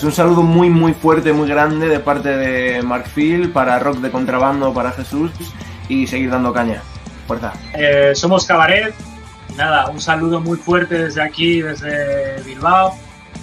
[0.00, 3.98] Pues un saludo muy muy fuerte, muy grande de parte de Mark Phil para Rock
[3.98, 5.30] de Contrabando, para Jesús
[5.90, 6.80] y seguir dando caña.
[7.26, 7.52] Fuerza.
[7.74, 8.94] Eh, somos Cabaret.
[9.58, 12.94] Nada, un saludo muy fuerte desde aquí, desde Bilbao.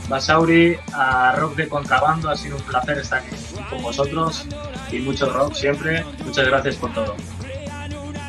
[0.09, 2.27] Basauri, a Rock de Contrabando.
[2.27, 3.35] Ha sido un placer estar aquí
[3.69, 4.47] con vosotros
[4.91, 6.03] y mucho rock siempre.
[6.25, 7.15] Muchas gracias por todo.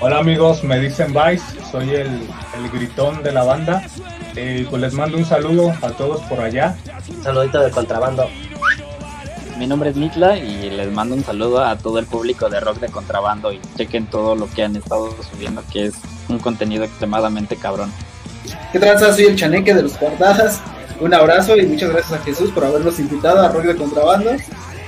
[0.00, 3.86] Hola amigos, me dicen Vice, soy el, el gritón de la banda.
[4.40, 6.76] Eh, pues les mando un saludo a todos por allá.
[7.08, 8.28] Un saludito de contrabando.
[9.58, 12.78] Mi nombre es Mitla y les mando un saludo a todo el público de Rock
[12.78, 15.94] de Contrabando y chequen todo lo que han estado subiendo que es
[16.28, 17.92] un contenido extremadamente cabrón.
[18.70, 19.12] ¿Qué tranza?
[19.12, 20.60] Soy el chaneque de los cuartadas.
[21.00, 24.36] Un abrazo y muchas gracias a Jesús por habernos invitado a Rock de Contrabando.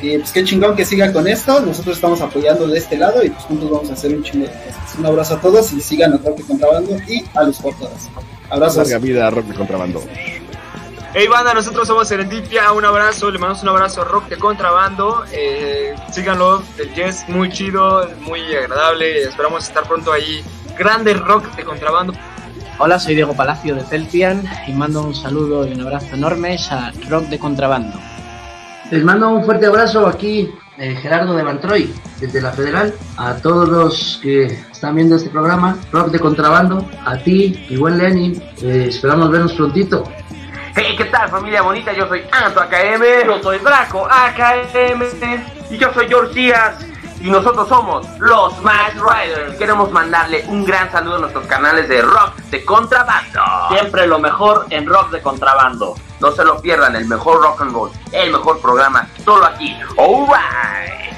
[0.00, 1.58] Y pues qué chingón que siga con esto.
[1.58, 4.46] Nosotros estamos apoyando de este lado y pues juntos vamos a hacer un chingo.
[4.96, 8.08] Un abrazo a todos y sigan a Rock de Contrabando y a los cuartadas.
[8.50, 8.88] Abrazos.
[8.88, 10.02] Larga vida a Rock de Contrabando.
[11.12, 15.24] Hey banda, nosotros somos Serendipia, un abrazo, le mandamos un abrazo a Rock de Contrabando,
[15.32, 20.44] eh, síganlo, el Jess muy chido, muy agradable, esperamos estar pronto ahí,
[20.78, 22.12] grande Rock de Contrabando.
[22.78, 26.92] Hola, soy Diego Palacio de Celpian y mando un saludo y un abrazo enormes a
[27.08, 27.98] Rock de Contrabando.
[28.92, 30.48] Les mando un fuerte abrazo aquí,
[30.80, 35.76] eh, Gerardo de Mantroy, desde la Federal, a todos los que están viendo este programa,
[35.92, 40.04] Rock de Contrabando, a ti y buen Lenin, eh, esperamos vernos prontito.
[40.74, 41.92] Hey, ¿qué tal familia bonita?
[41.92, 45.02] Yo soy Anto AKM, yo soy Draco AKM
[45.70, 46.86] y yo soy George Díaz
[47.20, 49.58] y nosotros somos los Smash Riders.
[49.58, 53.42] Queremos mandarle un gran saludo a nuestros canales de rock de contrabando.
[53.68, 55.94] Siempre lo mejor en rock de contrabando.
[56.20, 59.74] No se lo pierdan, el mejor rock and roll, el mejor programa, solo aquí.
[59.96, 61.10] Alright.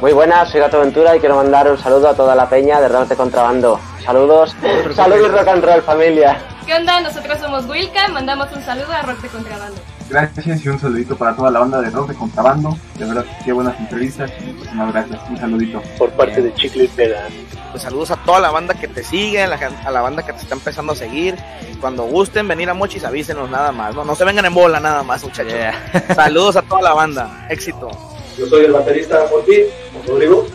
[0.00, 2.88] Muy buenas, soy Gato Ventura y quiero mandar un saludo a toda la peña de
[2.88, 3.78] Rock de Contrabando.
[4.04, 4.56] Saludos,
[4.94, 6.38] saludos rock and roll familia.
[6.64, 7.00] ¿Qué onda?
[7.00, 9.80] Nosotros somos Wilka, mandamos un saludo a Rock de Contrabando.
[10.08, 12.78] Gracias y un saludito para toda la banda de Rock de Contrabando.
[12.94, 14.30] De verdad, qué buenas entrevistas.
[14.40, 15.20] Muchísimas gracias.
[15.28, 15.82] Un saludito.
[15.98, 17.26] Por parte de Chicle y Peda.
[17.70, 20.32] Pues saludos a toda la banda que te sigue, a la, a la banda que
[20.32, 21.36] te está empezando a seguir.
[21.80, 23.94] Cuando gusten venir a Mochis, avísenos nada más.
[23.94, 25.52] No, no se vengan en bola nada más, muchachos.
[26.14, 27.46] saludos a toda la banda.
[27.50, 27.90] Éxito.
[28.38, 29.64] Yo soy el baterista Monty,
[30.06, 30.46] Rodrigo.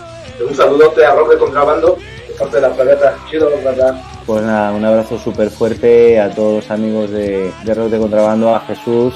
[0.48, 1.98] Un saludote a Rock de Contrabando,
[2.28, 3.16] de parte de la planeta.
[3.30, 4.02] Chido, verdad.
[4.26, 8.56] Pues nada, un abrazo súper fuerte a todos los amigos de, de Rock de Contrabando,
[8.56, 9.14] a Jesús,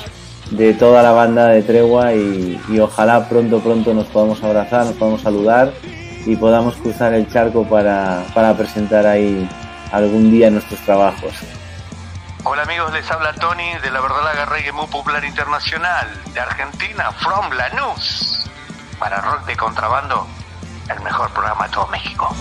[0.51, 4.95] de toda la banda de Tregua y, y, ojalá pronto, pronto nos podamos abrazar, nos
[4.95, 5.73] podamos saludar
[6.27, 9.49] y podamos cruzar el charco para, para presentar ahí
[9.91, 11.33] algún día nuestros trabajos.
[12.43, 17.49] Hola amigos, les habla Tony de la Verdolaga Reggae Muy Popular Internacional de Argentina, from
[17.51, 18.49] Lanús.
[18.99, 20.27] Para Rock de Contrabando,
[20.89, 22.35] el mejor programa de todo México.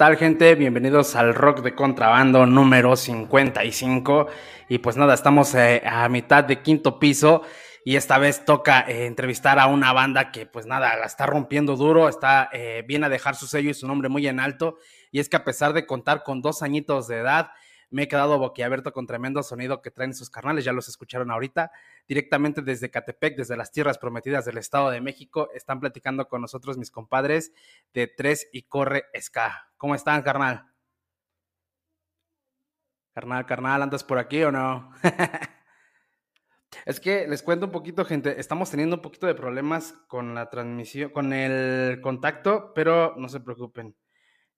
[0.00, 0.54] Tal gente?
[0.54, 4.28] Bienvenidos al Rock de Contrabando número 55.
[4.70, 7.42] Y pues nada, estamos eh, a mitad de quinto piso
[7.84, 11.76] y esta vez toca eh, entrevistar a una banda que pues nada, la está rompiendo
[11.76, 14.78] duro, está, eh, viene a dejar su sello y su nombre muy en alto.
[15.12, 17.50] Y es que a pesar de contar con dos añitos de edad,
[17.90, 21.72] me he quedado boquiabierto con tremendo sonido que traen sus carnales, ya los escucharon ahorita,
[22.10, 26.76] directamente desde Catepec, desde las tierras prometidas del Estado de México, están platicando con nosotros
[26.76, 27.52] mis compadres
[27.94, 29.70] de Tres y Corre Ska.
[29.76, 30.66] ¿Cómo están, carnal?
[33.14, 34.90] Carnal, carnal, ¿andas por aquí o no?
[36.84, 40.50] es que les cuento un poquito, gente, estamos teniendo un poquito de problemas con la
[40.50, 43.94] transmisión, con el contacto, pero no se preocupen.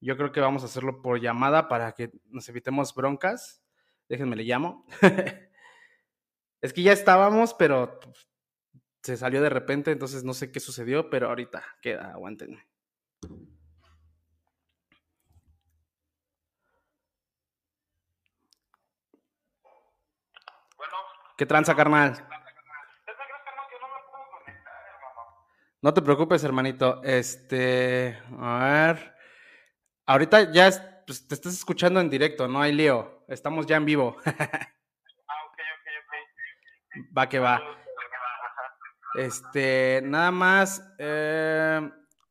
[0.00, 3.62] Yo creo que vamos a hacerlo por llamada para que nos evitemos broncas.
[4.08, 4.86] Déjenme le llamo.
[6.62, 7.98] es que ya estábamos, pero
[9.02, 12.66] se salió de repente, entonces no sé qué sucedió, pero ahorita queda, aguántenme.
[21.36, 22.12] ¿Qué tranza, carnal?
[25.80, 27.02] No te preocupes, hermanito.
[27.02, 29.14] Este, a ver.
[30.06, 33.24] Ahorita ya es- pues, te estás escuchando en directo, no hay lío.
[33.28, 34.16] Estamos ya en vivo.
[37.16, 37.60] Va que va.
[39.14, 41.80] Este, nada más, eh,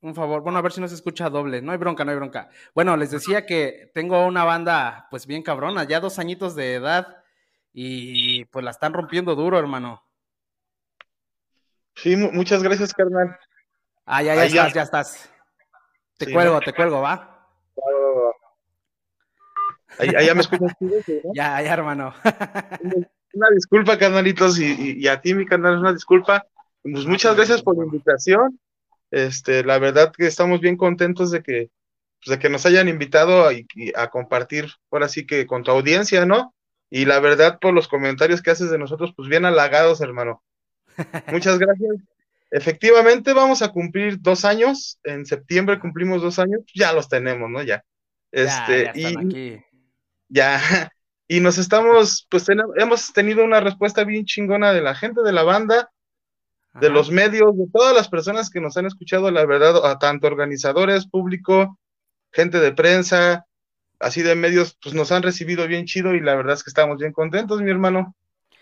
[0.01, 1.61] un favor, bueno, a ver si no se escucha doble.
[1.61, 2.49] No hay bronca, no hay bronca.
[2.73, 7.23] Bueno, les decía que tengo una banda, pues bien cabrona, ya dos añitos de edad
[7.73, 10.03] y pues la están rompiendo duro, hermano.
[11.95, 13.37] Sí, mu- muchas gracias, carnal.
[14.05, 15.33] Ah, ya, ya Ahí estás, ya estás.
[16.17, 16.61] Te Sí, cuelgo, ¿no?
[16.61, 17.47] te cuelgo, ¿va?
[19.99, 20.73] Ahí, ya me escuchas.
[20.79, 21.33] ¿no?
[21.33, 22.13] Ya, ya, hermano.
[23.33, 26.45] Una disculpa, carnalitos, y, a ti, mi carnal, una disculpa.
[26.81, 28.59] Pues muchas gracias por la invitación.
[29.11, 31.69] Este, la verdad que estamos bien contentos de que,
[32.23, 33.49] pues, de que nos hayan invitado
[33.95, 36.53] a, compartir, ahora sí que con tu audiencia, ¿no?
[36.89, 40.43] Y la verdad, por los comentarios que haces de nosotros, pues bien halagados, hermano.
[41.27, 41.95] Muchas gracias.
[42.49, 44.99] Efectivamente, vamos a cumplir dos años.
[45.03, 46.61] En septiembre cumplimos dos años.
[46.75, 47.63] Ya los tenemos, ¿no?
[47.63, 47.85] Ya.
[48.31, 49.65] Este, ya, ya están y, aquí.
[50.27, 50.91] ya,
[51.33, 55.31] y nos estamos, pues ten- hemos tenido una respuesta bien chingona de la gente de
[55.31, 55.89] la banda,
[56.73, 56.93] de Ajá.
[56.93, 61.07] los medios, de todas las personas que nos han escuchado, la verdad, a tanto organizadores,
[61.07, 61.79] público,
[62.33, 63.45] gente de prensa,
[63.99, 66.97] así de medios, pues nos han recibido bien chido y la verdad es que estamos
[66.97, 68.13] bien contentos, mi hermano.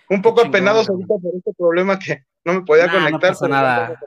[0.10, 1.06] Un poco chingón, apenados hermano.
[1.10, 3.32] ahorita por este problema que no me podía Nah, no conectar.
[3.32, 4.00] pasa nada.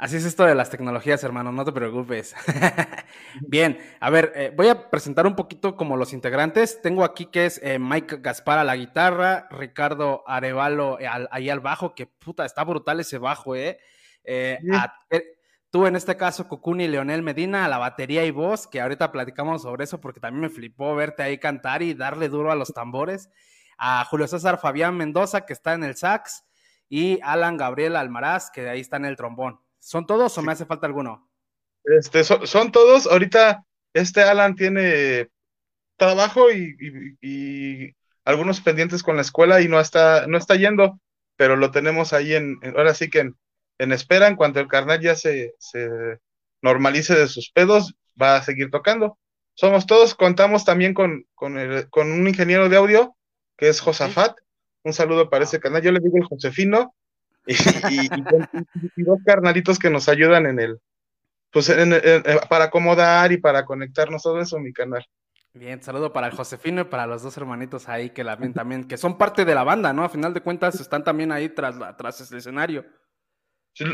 [0.00, 2.32] Así es esto de las tecnologías, hermano, no te preocupes.
[3.48, 6.80] Bien, a ver, eh, voy a presentar un poquito como los integrantes.
[6.80, 11.50] Tengo aquí que es eh, Mike Gaspar a la guitarra, Ricardo Arevalo eh, al- ahí
[11.50, 13.80] al bajo, que puta, está brutal ese bajo, ¿eh?
[14.72, 14.94] A-
[15.70, 19.62] tú en este caso, Cucuni Leonel Medina a la batería y voz, que ahorita platicamos
[19.62, 23.30] sobre eso porque también me flipó verte ahí cantar y darle duro a los tambores.
[23.78, 26.44] A Julio César Fabián Mendoza, que está en el sax,
[26.88, 29.60] y Alan Gabriel Almaraz, que ahí está en el trombón.
[29.92, 31.30] ¿Son todos o me hace falta alguno?
[31.84, 33.64] Este, so- son todos, ahorita
[33.94, 35.28] este Alan tiene
[35.96, 36.76] trabajo y,
[37.22, 41.00] y- y algunos pendientes con la escuela y no está, no está yendo,
[41.36, 43.36] pero lo tenemos ahí en, en- ahora sí que en,
[43.78, 45.88] en espera, en cuanto el carnal ya se, se
[46.62, 49.18] normalice de sus pedos, va a seguir tocando.
[49.54, 53.16] Somos todos, contamos también con, con, el- con un ingeniero de audio,
[53.56, 54.36] que es Josafat,
[54.84, 56.94] un saludo para ese canal, yo le digo el Josefino,
[58.96, 60.78] y, dos carnalitos que nos ayudan en el,
[61.50, 65.04] pues en- en- en- para acomodar y para conectarnos todo eso, mi canal.
[65.54, 68.84] Bien, saludo para el Josefino y para los dos hermanitos ahí que la ven también,
[68.86, 70.04] que son parte de la banda, ¿no?
[70.04, 72.84] A final de cuentas están también ahí tras, la, tras el escenario.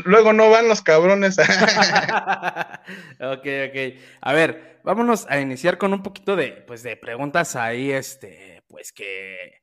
[0.05, 1.37] Luego no van los cabrones.
[3.19, 3.99] Ok, ok.
[4.21, 8.91] A ver, vámonos a iniciar con un poquito de, pues, de preguntas ahí, este, pues
[8.91, 9.59] que,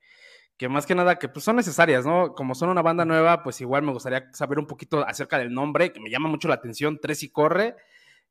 [0.63, 2.33] que más que nada que pues, son necesarias, ¿no?
[2.35, 5.91] Como son una banda nueva, pues igual me gustaría saber un poquito acerca del nombre,
[5.91, 7.75] que me llama mucho la atención, Tres y Corre.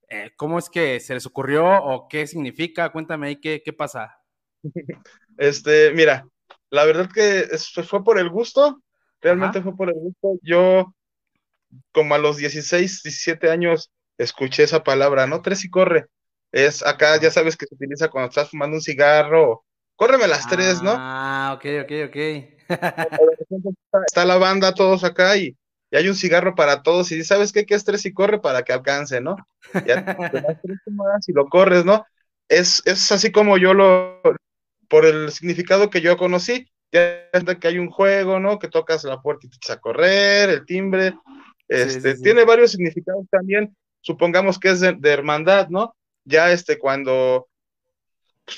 [0.08, 2.88] Eh, ¿Cómo es que se les ocurrió o qué significa?
[2.90, 4.16] Cuéntame ahí qué, qué pasa.
[5.36, 6.26] Este, mira,
[6.70, 8.80] la verdad que es- fue por el gusto,
[9.20, 10.38] realmente fue por el gusto.
[10.42, 10.94] Yo,
[11.92, 15.42] como a los 16, 17 años, escuché esa palabra, ¿no?
[15.42, 16.06] Tres y corre.
[16.50, 19.66] Es acá, ya sabes que se utiliza cuando estás fumando un cigarro.
[19.96, 20.94] Córreme las tres, ¿no?
[20.96, 22.16] Ah, ok, ok, ok.
[24.06, 25.56] Está la banda, todos acá, y
[25.92, 28.62] y hay un cigarro para todos y sabes qué, que es tres y corre para
[28.62, 29.37] que alcance, ¿no?
[29.87, 32.06] Ya te das tres más y lo corres, ¿no?
[32.49, 34.22] Es, es así como yo lo,
[34.88, 37.28] por el significado que yo conocí, ya
[37.61, 38.58] que hay un juego, ¿no?
[38.58, 41.14] Que tocas la puerta y te echas a correr, el timbre,
[41.68, 42.22] este, sí, sí.
[42.22, 45.94] tiene varios significados también, supongamos que es de, de hermandad, ¿no?
[46.25, 47.49] Ya este, cuando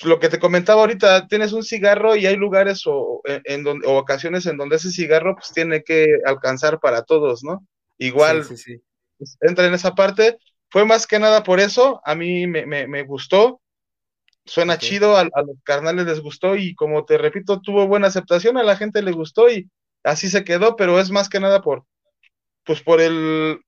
[0.04, 3.86] lo que te comentaba ahorita, tienes un cigarro y hay lugares o, en, en donde,
[3.86, 7.66] o ocasiones en donde ese cigarro pues tiene que alcanzar para todos, ¿no?
[7.98, 8.82] Igual Sí, sí, sí.
[9.18, 10.38] pues, entra en esa parte.
[10.70, 13.60] Fue más que nada por eso, a mí me, me, me gustó,
[14.44, 18.58] suena chido, a, a los carnales les gustó y como te repito, tuvo buena aceptación,
[18.58, 19.70] a la gente le gustó y
[20.04, 21.84] así se quedó, pero es más que nada por,
[22.64, 23.60] pues por el,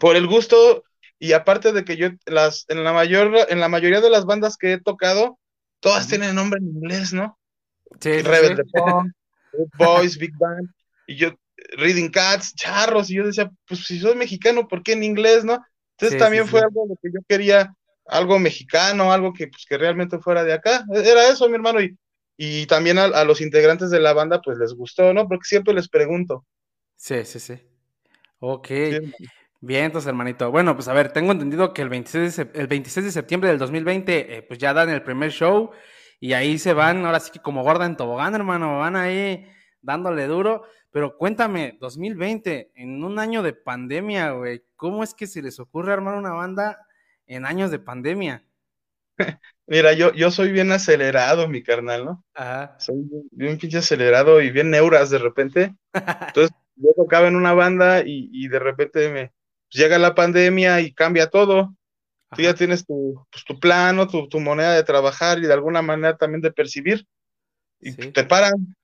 [0.00, 0.82] por el gusto
[1.18, 4.56] y aparte de que yo las en la mayor en la mayoría de las bandas
[4.56, 5.38] que he tocado
[5.80, 7.38] todas tienen nombre en inglés, ¿no?
[8.00, 8.56] Sí, Rebel sí.
[8.56, 9.12] the Punk,
[9.78, 10.68] Boys, Big Band
[11.06, 11.30] y yo
[11.76, 15.64] Reading Cats, Charros y yo decía, pues si soy mexicano, ¿por qué en inglés, no?
[15.92, 17.74] Entonces Sí, también fue algo de que yo quería
[18.06, 20.84] algo mexicano, algo que pues que realmente fuera de acá.
[20.94, 21.96] Era eso, mi hermano y
[22.40, 25.26] y también a, a los integrantes de la banda pues les gustó, ¿no?
[25.26, 26.46] Porque siempre les pregunto.
[26.96, 27.60] Sí, sí, sí.
[28.38, 28.70] Ok.
[29.60, 30.50] Bien, entonces, hermanito.
[30.52, 33.58] Bueno, pues a ver, tengo entendido que el 26 de, el 26 de septiembre del
[33.58, 35.72] 2020, eh, pues ya dan el primer show
[36.20, 39.46] y ahí se van, ahora sí que como gorda en tobogán, hermano, van ahí
[39.82, 40.62] dándole duro.
[40.90, 45.92] Pero cuéntame, 2020, en un año de pandemia, güey, ¿cómo es que se les ocurre
[45.92, 46.78] armar una banda
[47.26, 48.44] en años de pandemia?
[49.66, 52.24] Mira, yo, yo soy bien acelerado, mi carnal, ¿no?
[52.34, 52.76] Ajá.
[52.78, 55.74] Soy bien, bien pinche acelerado y bien neuras de repente.
[56.28, 59.32] Entonces, yo tocaba en una banda y, y de repente me
[59.70, 61.74] pues, llega la pandemia y cambia todo.
[62.36, 65.80] Tú ya tienes tu, pues, tu plano, tu, tu moneda de trabajar y de alguna
[65.82, 67.06] manera también de percibir.
[67.80, 68.76] Y te paran.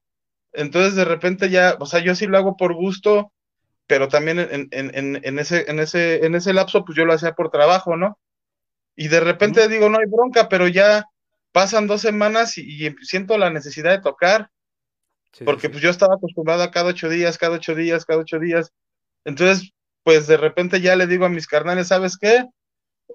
[0.52, 3.32] Entonces, de repente ya, o sea, yo sí lo hago por gusto,
[3.86, 7.12] pero también en, en, en, en ese, en, ese, en ese lapso, pues yo lo
[7.12, 8.18] hacía por trabajo, ¿no?
[8.96, 11.04] Y de repente digo, no hay bronca, pero ya
[11.52, 14.50] pasan dos semanas y, y siento la necesidad de tocar,
[15.44, 18.72] porque pues yo estaba acostumbrado a cada ocho días, cada ocho días, cada ocho días.
[19.24, 19.72] Entonces,
[20.04, 22.46] pues de repente ya le digo a mis carnales, ¿sabes qué?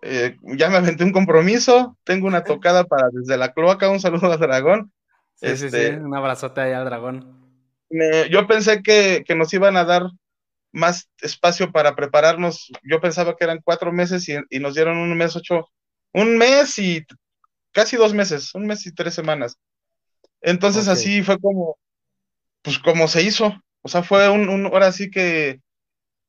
[0.04, 4.32] Eh, ya me aventé un compromiso, tengo una tocada para desde la cloaca, un saludo
[4.32, 4.94] a Dragón.
[5.36, 7.40] Sí, sí, Este, sí, un abrazote ahí al dragón.
[7.90, 10.04] me- yo pensé que, que nos iban a dar
[10.74, 12.72] más espacio para prepararnos.
[12.84, 15.70] Yo pensaba que eran cuatro meses y, y nos dieron un mes, ocho,
[16.14, 17.06] un mes y
[17.74, 19.58] casi dos meses, un mes y tres semanas.
[20.42, 21.78] Entonces así fue como,
[22.64, 23.54] pues como se hizo.
[23.84, 25.62] O sea, fue un, un ahora sí que,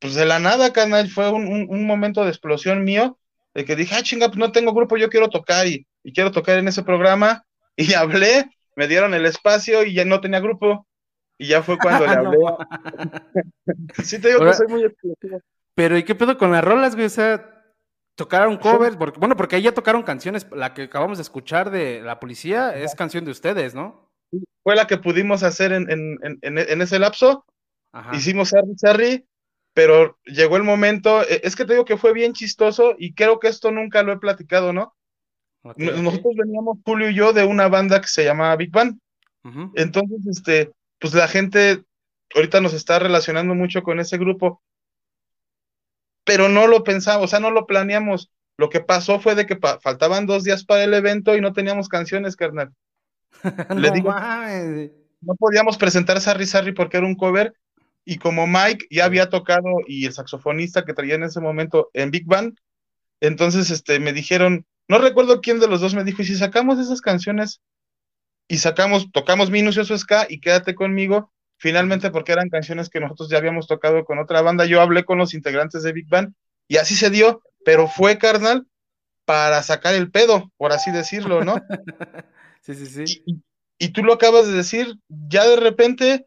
[0.00, 3.19] pues de la nada, canal, fue un, un, un momento de explosión mío,
[3.54, 6.30] de que dije, ah, chinga, pues no tengo grupo, yo quiero tocar y, y quiero
[6.33, 7.45] tocar en ese programa.
[7.76, 10.87] Y hablé, me dieron el espacio y ya no tenía grupo.
[11.38, 12.37] Y ya fue cuando le hablé.
[14.04, 15.40] Sí, te digo Ahora- que soy muy explosivo.
[15.75, 17.07] Pero ¿y qué pedo con las rolas, güey?
[17.07, 17.64] O sea,
[18.16, 22.02] tocaron covers, porque, bueno, porque ahí ya tocaron canciones, la que acabamos de escuchar de
[22.02, 24.11] La Policía es canción de ustedes, ¿no?
[24.62, 27.47] Fue la que pudimos hacer en, en, en, ese lapso.
[27.92, 28.14] Ajá.
[28.14, 29.26] Hicimos Harry Sarri,
[29.80, 31.22] pero llegó el momento.
[31.22, 34.12] eh, Es que te digo que fue bien chistoso y creo que esto nunca lo
[34.12, 34.94] he platicado, ¿no?
[35.75, 38.99] Nosotros veníamos, Julio y yo, de una banda que se llamaba Big Bang.
[39.75, 41.82] Entonces, este, pues la gente
[42.34, 44.60] ahorita nos está relacionando mucho con ese grupo,
[46.25, 48.30] pero no lo pensamos, o sea, no lo planeamos.
[48.58, 51.88] Lo que pasó fue de que faltaban dos días para el evento y no teníamos
[51.88, 52.75] canciones, carnal.
[53.78, 54.90] Le digo, mames.
[55.22, 57.54] no podíamos presentar Sarri Sarri porque era un cover
[58.04, 62.11] y como Mike ya había tocado y el saxofonista que traía en ese momento en
[62.11, 62.57] Big Band,
[63.21, 66.78] entonces este, me dijeron, no recuerdo quién de los dos me dijo, y si sacamos
[66.78, 67.61] esas canciones
[68.49, 73.38] y sacamos, tocamos Minucioso Ska y Quédate conmigo, finalmente porque eran canciones que nosotros ya
[73.38, 76.35] habíamos tocado con otra banda, yo hablé con los integrantes de Big Band
[76.66, 78.66] y así se dio, pero fue carnal
[79.25, 81.54] para sacar el pedo, por así decirlo, ¿no?
[82.62, 83.23] Sí, sí, sí.
[83.25, 83.42] Y,
[83.78, 86.26] y tú lo acabas de decir, ya de repente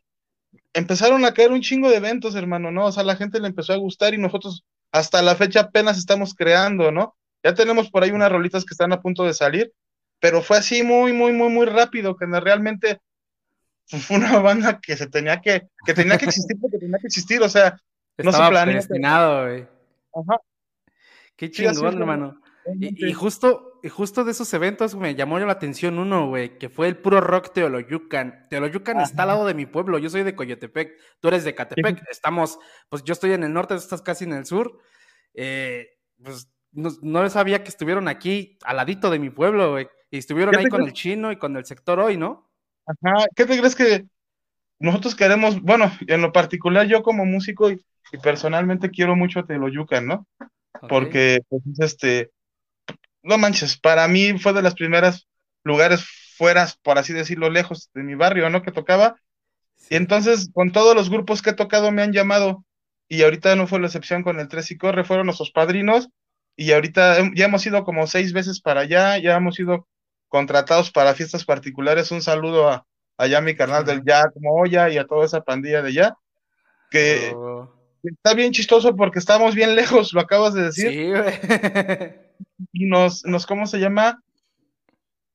[0.73, 2.85] empezaron a caer un chingo de eventos, hermano, ¿no?
[2.85, 6.33] O sea, la gente le empezó a gustar y nosotros hasta la fecha apenas estamos
[6.33, 7.15] creando, ¿no?
[7.43, 9.73] Ya tenemos por ahí unas rolitas que están a punto de salir,
[10.19, 13.01] pero fue así muy, muy, muy, muy rápido, que realmente
[13.87, 17.41] fue una banda que se tenía que, que tenía que existir porque tenía que existir,
[17.41, 17.77] o sea,
[18.17, 18.63] no se planeó.
[18.63, 19.67] predestinado, güey.
[20.13, 20.39] Ajá.
[21.35, 22.39] Qué chingón, hermano.
[22.79, 26.97] Y, justo, justo de esos eventos me llamó la atención uno, güey, que fue el
[26.97, 28.47] puro rock Teoloyucan.
[28.49, 32.03] Teoloyucan está al lado de mi pueblo, yo soy de Coyotepec, tú eres de Catepec,
[32.11, 32.59] estamos,
[32.89, 34.79] pues yo estoy en el norte, tú estás casi en el sur.
[35.33, 35.89] Eh,
[36.23, 39.87] pues no, no sabía que estuvieron aquí al ladito de mi pueblo, güey.
[40.09, 40.89] Y estuvieron ¿Qué ahí con crees?
[40.89, 42.49] el chino y con el sector hoy, ¿no?
[42.85, 44.05] Ajá, ¿qué te crees que
[44.79, 45.61] nosotros queremos?
[45.61, 47.79] Bueno, en lo particular yo como músico, y
[48.21, 50.27] personalmente quiero mucho a Teloyucan, ¿no?
[50.87, 52.31] Porque, pues, es este,
[53.23, 55.27] no manches, para mí fue de las primeras
[55.63, 56.05] lugares
[56.37, 58.61] fuera, por así decirlo, lejos de mi barrio, ¿no?
[58.61, 59.15] Que tocaba.
[59.89, 62.65] Y entonces, con todos los grupos que he tocado me han llamado,
[63.07, 66.09] y ahorita no fue la excepción con el Tres y Corre, fueron nuestros padrinos,
[66.55, 69.87] y ahorita ya hemos ido como seis veces para allá, ya hemos ido
[70.27, 72.11] contratados para fiestas particulares.
[72.11, 72.85] Un saludo a
[73.17, 76.17] allá mi carnal del Ya como Olla y a toda esa pandilla de allá,
[76.89, 77.33] que
[78.03, 80.89] está bien chistoso porque estamos bien lejos, lo acabas de decir.
[80.89, 81.33] Sí, güey.
[82.73, 84.21] y nos, nos, ¿cómo se llama?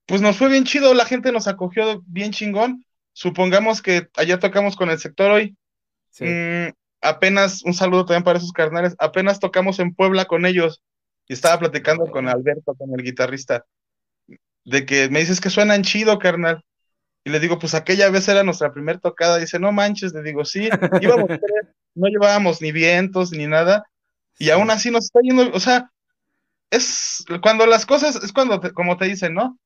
[0.07, 2.85] Pues nos fue bien chido, la gente nos acogió bien chingón.
[3.13, 5.57] Supongamos que allá tocamos con el sector hoy.
[6.21, 6.69] Mm,
[7.01, 10.83] apenas, un saludo también para esos carnales, apenas tocamos en Puebla con ellos
[11.27, 13.67] y estaba platicando con Alberto, con el guitarrista,
[14.65, 16.65] de que me dices que suenan chido, carnal.
[17.25, 19.39] Y le digo, pues aquella vez era nuestra primera tocada.
[19.39, 20.69] Dice, no manches, le digo, sí,
[21.01, 23.85] íbamos tres, no llevábamos ni vientos ni nada.
[24.39, 25.91] Y aún así nos está yendo, o sea,
[26.71, 29.59] es cuando las cosas, es cuando, te- como te dicen, ¿no?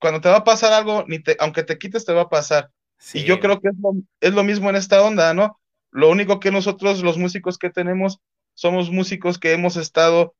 [0.00, 2.70] Cuando te va a pasar algo, ni te, aunque te quites, te va a pasar.
[3.12, 5.58] Y yo creo que es lo, es lo mismo en esta onda, ¿no?
[5.90, 8.18] Lo único que nosotros, los músicos que tenemos,
[8.54, 10.34] somos músicos que hemos estado,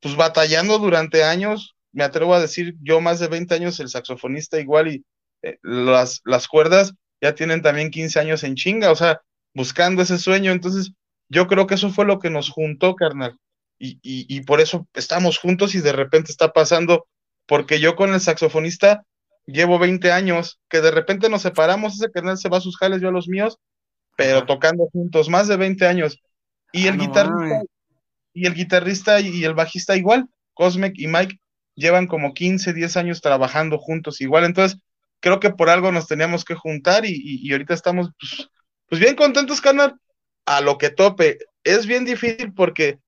[0.00, 1.76] pues, batallando durante años.
[1.92, 5.04] Me atrevo a decir, yo más de 20 años, el saxofonista igual, y
[5.42, 9.22] eh, las, las cuerdas ya tienen también 15 años en chinga, o sea,
[9.54, 10.52] buscando ese sueño.
[10.52, 10.92] Entonces,
[11.28, 13.36] yo creo que eso fue lo que nos juntó, carnal.
[13.78, 17.06] Y, y, y por eso estamos juntos y de repente está pasando,
[17.46, 19.04] porque yo con el saxofonista
[19.46, 23.00] llevo 20 años, que de repente nos separamos, ese carnal se va a sus jales,
[23.02, 23.58] yo a los míos,
[24.16, 26.18] pero tocando juntos, más de 20 años.
[26.72, 27.64] Y el Ah, no guitarrista,
[28.32, 31.38] y el guitarrista y el bajista igual, Cosmic y Mike,
[31.74, 34.78] llevan como 15, 10 años trabajando juntos igual, entonces
[35.20, 38.48] creo que por algo nos teníamos que juntar y, y- y ahorita estamos pues,
[38.88, 39.98] pues bien contentos, carnal,
[40.46, 41.38] a lo que tope.
[41.62, 42.98] Es bien difícil porque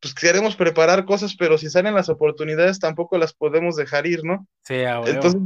[0.00, 4.46] pues queremos preparar cosas, pero si salen las oportunidades tampoco las podemos dejar ir, ¿no?
[4.64, 5.08] Sí, a huevo.
[5.12, 5.40] Entonces,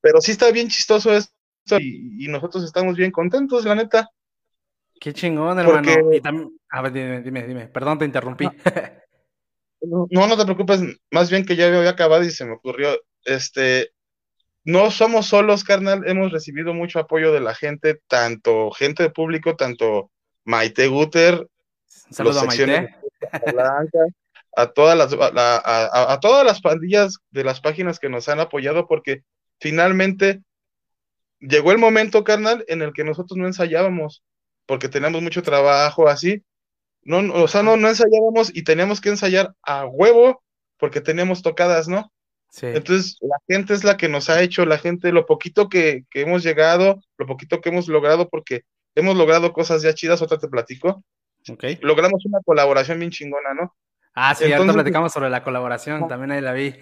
[0.00, 1.32] pero sí está bien chistoso esto
[1.78, 4.08] y, y nosotros estamos bien contentos, la neta.
[5.00, 5.82] Qué chingón, hermano.
[5.92, 7.66] Porque- Y también, a ver, dime, dime, dime.
[7.68, 8.48] Perdón, te interrumpí.
[9.82, 10.80] No, no te preocupes,
[11.10, 13.90] más bien que ya había acabado y se me ocurrió, este,
[14.64, 19.56] no somos solos, carnal, hemos recibido mucho apoyo de la gente, tanto gente de público,
[19.56, 20.10] tanto
[20.44, 21.46] Maite Guter,
[22.34, 22.96] los a Maite.
[23.52, 23.98] Blanca,
[24.56, 28.40] a todas las a, a- a todas las pandillas de las páginas que nos han
[28.40, 29.22] apoyado, porque
[29.60, 30.42] finalmente
[31.38, 34.22] llegó el momento, carnal, en el que nosotros no ensayábamos,
[34.66, 36.42] porque teníamos mucho trabajo así.
[37.02, 40.42] No, no, o sea, no, no ensayábamos y teníamos que ensayar a huevo
[40.78, 42.12] porque teníamos tocadas, ¿no?
[42.50, 42.66] Sí.
[42.66, 46.22] Entonces, la gente es la que nos ha hecho, la gente, lo poquito que, que
[46.22, 48.62] hemos llegado, lo poquito que hemos logrado, porque
[48.94, 51.04] hemos logrado cosas ya chidas, otra te platico.
[51.48, 51.64] Ok.
[51.80, 53.74] Logramos una colaboración bien chingona, ¿no?
[54.14, 56.08] Ah, sí, ahorita Entonces- platicamos sobre la colaboración.
[56.08, 56.74] También ahí la vi.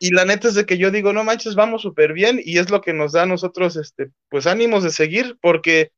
[0.00, 2.68] Y la neta es de que yo digo, no manches, vamos súper bien, y es
[2.70, 5.92] lo que nos da a nosotros, este, pues ánimos de seguir, porque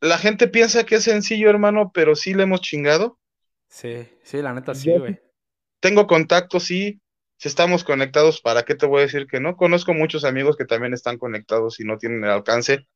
[0.00, 3.18] la gente piensa que es sencillo, hermano, pero sí le hemos chingado.
[3.68, 5.18] sí, sí, la neta sí, güey.
[5.80, 7.00] tengo contacto, sí.
[7.38, 9.56] Si estamos conectados, ¿para qué te voy a decir que no?
[9.56, 12.88] Conozco muchos amigos que también están conectados y no tienen el alcance.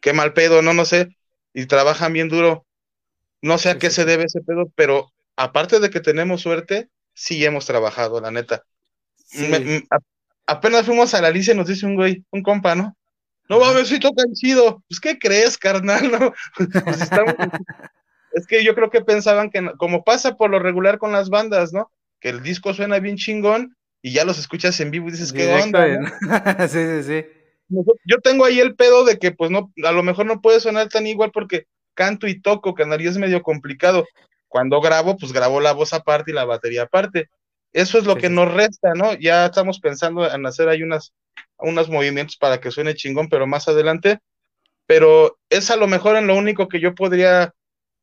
[0.00, 1.16] Qué mal pedo, no, no sé.
[1.54, 2.66] Y trabajan bien duro.
[3.42, 7.44] No sé a qué se debe ese pedo, pero aparte de que tenemos suerte, sí
[7.44, 8.64] hemos trabajado, la neta.
[9.34, 9.98] Me- me- a-
[10.46, 12.96] apenas fuimos a la Alicia y nos dice un güey, un compa, ¿no?
[13.48, 14.82] No mames, sí tocan chido.
[14.88, 16.10] Pues, ¿qué crees, carnal?
[16.10, 16.32] No?
[16.84, 17.34] Pues estamos-
[18.32, 21.72] es que yo creo que pensaban que, como pasa por lo regular con las bandas,
[21.72, 21.90] ¿no?
[22.20, 25.52] Que el disco suena bien chingón y ya los escuchas en vivo y dices, ¿qué
[25.52, 25.86] onda?
[25.88, 26.08] no?"
[26.68, 27.26] sí, sí, sí.
[28.04, 30.88] Yo tengo ahí el pedo de que, pues, no, a lo mejor no puede sonar
[30.88, 34.06] tan igual porque canto y toco, canal, y es medio complicado.
[34.48, 37.28] Cuando grabo, pues grabo la voz aparte y la batería aparte.
[37.72, 39.14] Eso es lo que nos resta, ¿no?
[39.14, 41.12] Ya estamos pensando en hacer ahí unas,
[41.58, 44.20] unos movimientos para que suene chingón, pero más adelante.
[44.86, 47.52] Pero es a lo mejor en lo único que yo podría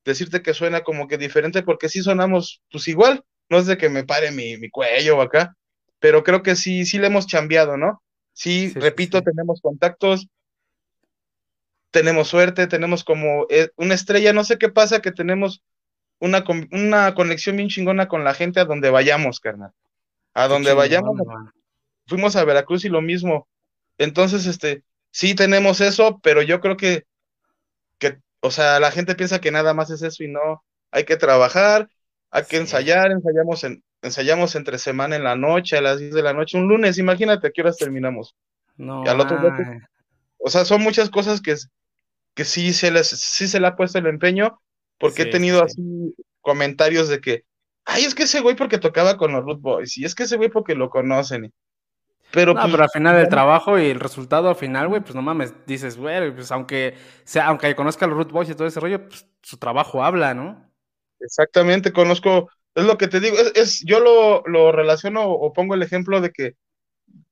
[0.03, 3.89] decirte que suena como que diferente, porque sí sonamos pues igual, no es de que
[3.89, 5.55] me pare mi, mi cuello o acá,
[6.03, 8.03] pero creo que sí, sí le hemos chambeado, ¿no?
[8.33, 10.27] Sí, repito, tenemos contactos,
[11.91, 15.63] tenemos suerte, tenemos como eh, una estrella, no sé qué pasa, que tenemos
[16.19, 19.71] una, una conexión bien chingona con la gente a donde vayamos, carnal.
[20.33, 21.21] A donde chingón, vayamos,
[22.05, 23.47] fuimos a Veracruz y lo mismo.
[23.97, 27.05] Entonces, este, sí tenemos eso, pero yo creo que,
[27.97, 31.15] que, o sea, la gente piensa que nada más es eso y no, hay que
[31.15, 31.87] trabajar,
[32.29, 36.23] hay que ensayar, ensayamos en, ensayamos entre semana en la noche, a las 10 de
[36.23, 38.35] la noche, un lunes, imagínate a qué horas terminamos.
[38.77, 39.51] No, Y al otro día,
[40.39, 41.55] o sea, son muchas cosas que,
[42.35, 44.59] que sí se les, sí se le ha puesto el empeño,
[44.99, 47.45] porque Sí, he tenido sí, así comentarios de que,
[47.85, 50.37] ay, es que ese güey porque tocaba con los Root Boys, y es que ese
[50.37, 51.45] güey porque lo conocen.
[51.45, 51.51] y-
[52.31, 55.15] Pero, No, pues, pero al final el bueno, trabajo y el resultado final, güey, pues
[55.15, 58.67] no mames, dices, güey, pues aunque sea, aunque conozca a los Root Boys y todo
[58.67, 60.69] ese rollo, pues su trabajo habla, ¿no?
[61.19, 65.75] Exactamente, conozco, es lo que te digo, es, es- yo lo, lo relaciono o pongo
[65.75, 66.55] el ejemplo de que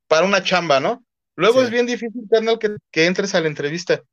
[0.07, 1.03] para una chamba, ¿no?
[1.35, 1.65] Luego Sí.
[1.65, 4.03] es bien difícil, carnal, que, que entres a la entrevista.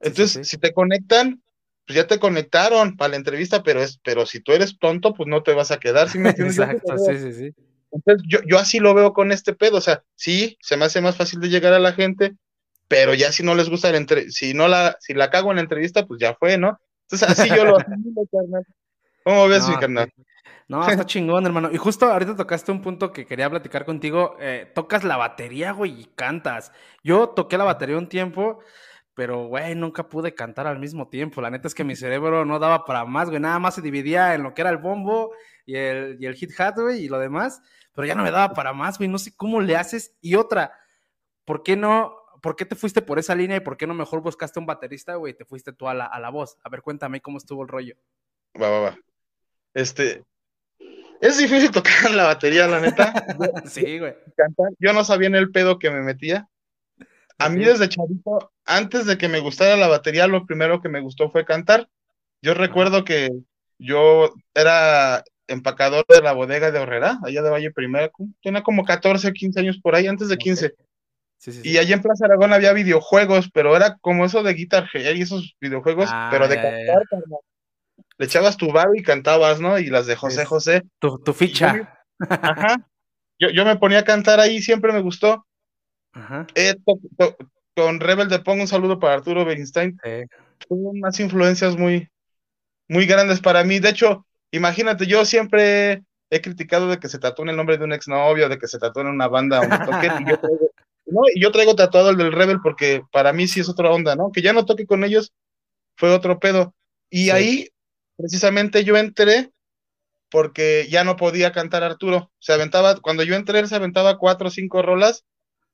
[0.00, 1.42] Entonces, si te conectan,
[1.86, 5.28] pues ya te conectaron para la entrevista, pero es, pero si tú eres tonto, pues
[5.28, 6.58] no te vas a quedar, ¿sí me entiendes?
[6.58, 7.54] Exacto, sí, sí, sí.
[7.92, 11.00] Entonces, yo, yo así lo veo con este pedo, o sea, sí, se me hace
[11.00, 12.36] más fácil de llegar a la gente,
[12.88, 15.56] pero ya si no les gusta la entre, si no la, si la cago en
[15.56, 16.80] la entrevista, pues ya fue, ¿no?
[17.08, 18.64] Entonces, así yo lo asimilo, carnal.
[19.24, 20.12] ¿Cómo ves, mi No, carnal?
[20.70, 21.68] No, está chingón, hermano.
[21.72, 24.36] Y justo ahorita tocaste un punto que quería platicar contigo.
[24.38, 26.72] eh, tocas la batería, güey, y cantas.
[27.02, 28.60] Yo toqué la batería un tiempo,
[29.14, 31.40] pero, güey, nunca pude cantar al mismo tiempo.
[31.40, 33.40] La neta es que mi cerebro no daba para más, güey.
[33.40, 35.32] Nada más se dividía en lo que era el bombo
[35.66, 37.60] y el, y el hit hat, güey, y lo demás.
[37.92, 39.10] Pero ya no me daba para más, güey.
[39.10, 40.16] No sé cómo le haces.
[40.20, 40.72] Y otra,
[41.44, 42.14] ¿por qué no?
[42.42, 45.16] ¿Por qué te fuiste por esa línea y por qué no mejor buscaste un baterista,
[45.16, 45.32] güey?
[45.32, 46.58] y Te fuiste tú a la, a la voz.
[46.62, 47.96] A ver, cuéntame cómo estuvo el rollo.
[48.54, 48.98] Va, va, va.
[49.74, 50.24] Este,
[51.20, 53.12] es difícil tocar la batería, la neta.
[53.66, 54.14] sí, güey.
[54.36, 56.48] Cantar, yo no sabía en el pedo que me metía.
[57.38, 61.00] A mí desde chavito, antes de que me gustara la batería, lo primero que me
[61.00, 61.88] gustó fue cantar.
[62.42, 63.30] Yo recuerdo que
[63.78, 68.10] yo era empacador de la bodega de Horrera, allá de Valle Primera,
[68.42, 70.74] tenía como 14 o 15 años por ahí, antes de 15.
[71.38, 74.88] Sí, sí, Y allá en Plaza Aragón había videojuegos, pero era como eso de Guitar
[74.92, 77.02] Hero y esos videojuegos, Ah, pero de ya, cantar.
[78.20, 79.78] Le echabas tu bar y cantabas, ¿no?
[79.78, 80.82] Y las de José José.
[80.98, 81.90] Tu, tu ficha.
[82.28, 82.86] Ajá.
[83.38, 85.46] Yo, yo me ponía a cantar ahí, siempre me gustó.
[86.12, 86.46] Ajá.
[86.54, 87.36] Eh, to- to-
[87.74, 89.96] con Rebel de Pongo un saludo para Arturo Bernstein.
[90.68, 92.10] Fueron unas influencias muy,
[92.88, 93.78] muy grandes para mí.
[93.78, 97.92] De hecho, imagínate, yo siempre he criticado de que se tatúe el nombre de un
[97.94, 100.70] exnovio, de que se tatúe en una banda donde toquen, y yo traigo,
[101.06, 104.14] no, y yo traigo tatuado el del Rebel porque para mí sí es otra onda,
[104.14, 104.30] ¿no?
[104.30, 105.32] Que ya no toque con ellos
[105.96, 106.74] fue otro pedo.
[107.08, 107.30] Y Sí.
[107.30, 107.68] ahí,
[108.20, 109.50] precisamente, yo entré
[110.30, 112.30] porque ya no podía cantar Arturo.
[112.38, 115.24] Se aventaba, cuando yo entré, él se aventaba cuatro o cinco rolas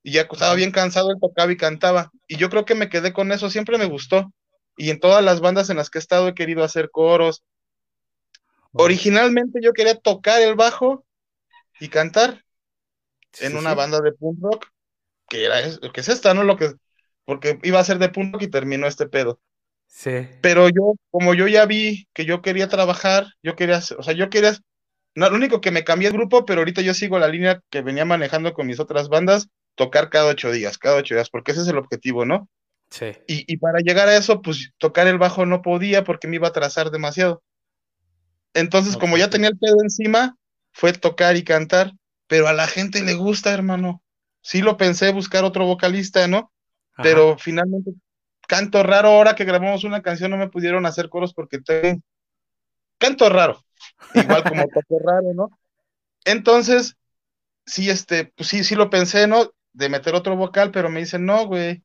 [0.03, 2.11] y ya estaba bien cansado, él tocaba y cantaba.
[2.27, 4.33] Y yo creo que me quedé con eso, siempre me gustó.
[4.77, 7.45] Y en todas las bandas en las que he estado he querido hacer coros.
[8.73, 11.05] Originalmente yo quería tocar el bajo
[11.81, 12.45] y cantar
[13.41, 13.77] en sí, una sí.
[13.77, 14.67] banda de punk rock,
[15.29, 15.57] que era
[15.93, 16.45] que es esta, ¿no?
[16.45, 16.75] Lo que
[17.25, 19.41] porque iba a ser de punk rock y terminó este pedo.
[19.87, 20.29] Sí.
[20.43, 24.15] Pero yo, como yo ya vi que yo quería trabajar, yo quería, hacer- o sea,
[24.15, 24.57] yo quería,
[25.15, 27.83] no, lo único que me cambié el grupo, pero ahorita yo sigo la línea que
[27.83, 31.63] venía manejando con mis otras bandas, tocar cada ocho días, cada ocho días, porque ese
[31.63, 32.49] es el objetivo, ¿no?
[32.91, 33.13] Sí.
[33.27, 36.47] Y, y para llegar a eso, pues tocar el bajo no podía porque me iba
[36.47, 37.43] a atrasar demasiado.
[38.55, 40.37] Entonces, como ya tenía el pedo encima,
[40.73, 41.93] fue tocar y cantar,
[42.27, 44.03] pero a la gente le gusta, hermano.
[44.41, 46.53] Sí lo pensé buscar otro vocalista, ¿no?
[47.03, 47.93] Pero finalmente
[48.49, 52.01] canto raro, ahora que grabamos una canción no me pudieron hacer coros porque tengo
[52.99, 53.61] canto raro,
[54.15, 55.51] igual como toco raro, ¿no?
[56.25, 56.97] Entonces,
[57.67, 59.53] sí, este, pues sí, sí lo pensé, ¿no?
[59.73, 61.83] De meter otro vocal, pero me dicen, no, güey.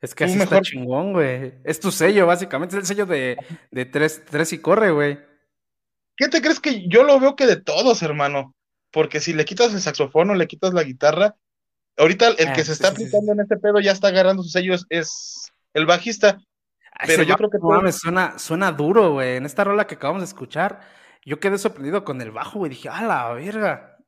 [0.00, 1.54] Es que así mejor- está chingón, güey.
[1.64, 2.76] Es tu sello, básicamente.
[2.76, 3.36] Es el sello de,
[3.70, 5.18] de tres, tres y corre, güey.
[6.16, 8.54] ¿Qué te crees que yo lo veo que de todos, hermano?
[8.90, 11.36] Porque si le quitas el saxofón o le quitas la guitarra,
[11.96, 14.08] ahorita el Ah, que se sí, está sí, sí, aplicando en este pedo ya está
[14.08, 16.38] agarrando su sello, es, es el bajista.
[17.00, 19.36] Pero Ese yo creo que no mames, suena, suena duro, güey.
[19.36, 20.80] En esta rola que acabamos de escuchar,
[21.24, 22.70] yo quedé sorprendido con el bajo, güey.
[22.70, 23.98] Dije, a la verga.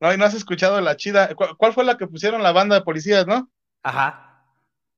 [0.00, 1.34] No, y no has escuchado la chida.
[1.34, 3.50] ¿Cuál, cuál fue la que pusieron la banda de policías, no?
[3.82, 4.44] Ajá.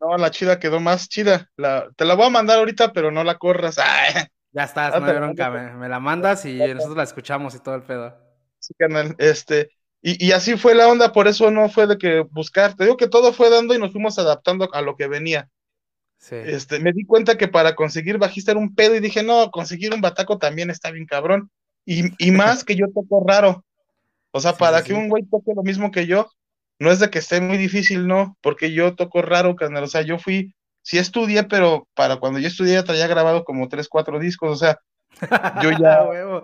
[0.00, 1.48] No, la chida quedó más chida.
[1.56, 3.78] La, te la voy a mandar ahorita, pero no la corras.
[3.78, 5.50] Ay, Ya estás, Ah, no hay pero- bronca.
[5.50, 8.16] Me, me la mandas y nosotros la escuchamos y todo el pedo.
[8.58, 9.14] sí, carnal.
[9.18, 9.70] Este,
[10.02, 12.74] y, y así fue la onda, por eso no fue de que buscar.
[12.74, 15.48] Te digo que todo fue dando y nos fuimos adaptando a lo que venía.
[16.18, 16.34] Sí.
[16.34, 19.94] Este, me di cuenta que para conseguir bajista era un pedo y dije, no, conseguir
[19.94, 21.50] un bataco también está bien cabrón.
[21.84, 23.64] Y, y más que yo toco raro.
[24.30, 26.30] O sea, para que un güey toque lo mismo que yo,
[26.78, 29.84] no es de que esté muy difícil, no, porque yo toco raro, carnal.
[29.84, 33.68] O sea, yo fui, sí estudié, pero para cuando yo estudié ya traía grabado como
[33.68, 34.78] tres, cuatro discos, o sea,
[35.62, 36.42] yo ya, ya,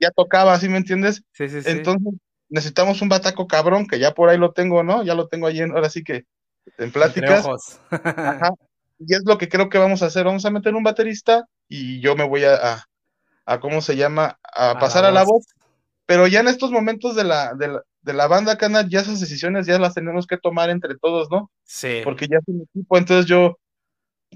[0.00, 1.22] ya tocaba, ¿sí me entiendes?
[1.32, 1.70] Sí, sí, sí.
[1.70, 2.14] Entonces,
[2.48, 5.04] necesitamos un bataco cabrón, que ya por ahí lo tengo, ¿no?
[5.04, 6.24] Ya lo tengo ahí, en, ahora sí que
[6.78, 7.80] en pláticas.
[7.90, 8.54] Ajá.
[9.06, 10.24] Y es lo que creo que vamos a hacer.
[10.24, 12.84] Vamos a meter un baterista y yo me voy a, a,
[13.46, 14.38] a ¿cómo se llama?
[14.42, 15.46] A, pasar a la voz.
[16.06, 19.20] Pero ya en estos momentos de la, de la, de la banda, Cana, ya esas
[19.20, 21.50] decisiones ya las tenemos que tomar entre todos, ¿no?
[21.64, 22.00] Sí.
[22.04, 23.58] Porque ya es un equipo, entonces yo,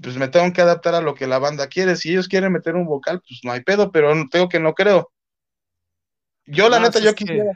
[0.01, 1.95] pues me tengo que adaptar a lo que la banda quiere.
[1.95, 5.11] Si ellos quieren meter un vocal, pues no hay pedo, pero tengo que no creo.
[6.45, 7.51] Yo, la No, neta, yo que- quisiera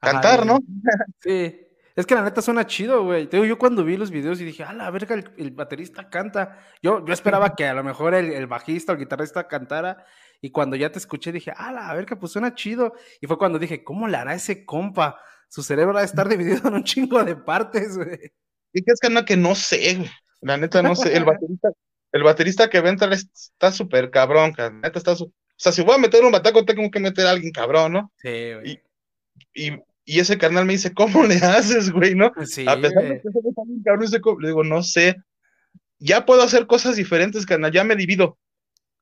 [0.00, 0.58] Ajá, cantar, ¿no?
[1.20, 1.66] Sí.
[1.94, 3.26] Es que la neta suena chido, güey.
[3.26, 6.08] Te digo, yo cuando vi los videos y dije, a la verga, el, el baterista
[6.08, 6.58] canta.
[6.82, 10.04] Yo, yo esperaba que a lo mejor el, el bajista o el guitarrista cantara.
[10.40, 12.94] Y cuando ya te escuché, dije, a la verga, pues suena chido.
[13.20, 15.20] Y fue cuando dije, ¿cómo le hará ese compa?
[15.48, 18.32] Su cerebro va a estar dividido en un chingo de partes, güey.
[18.72, 20.10] Y que es que no, que no sé, güey.
[20.40, 21.14] La neta, no sé.
[21.16, 21.68] El baterista,
[22.12, 24.70] el baterista que va a entrar es- está súper cabrón, cara.
[24.70, 27.30] Neta, está su- O sea, si voy a meter un bataco, tengo que meter a
[27.32, 28.12] alguien cabrón, ¿no?
[28.16, 28.82] Sí, güey.
[29.54, 29.82] Y, y
[30.20, 32.32] ese carnal me dice, ¿cómo le haces, güey, no?
[32.44, 33.28] Sí, a pesar de que
[33.66, 34.08] bien cabrón,
[34.40, 35.16] le digo, no sé.
[35.98, 38.38] Ya puedo hacer cosas diferentes, carnal, ya me divido.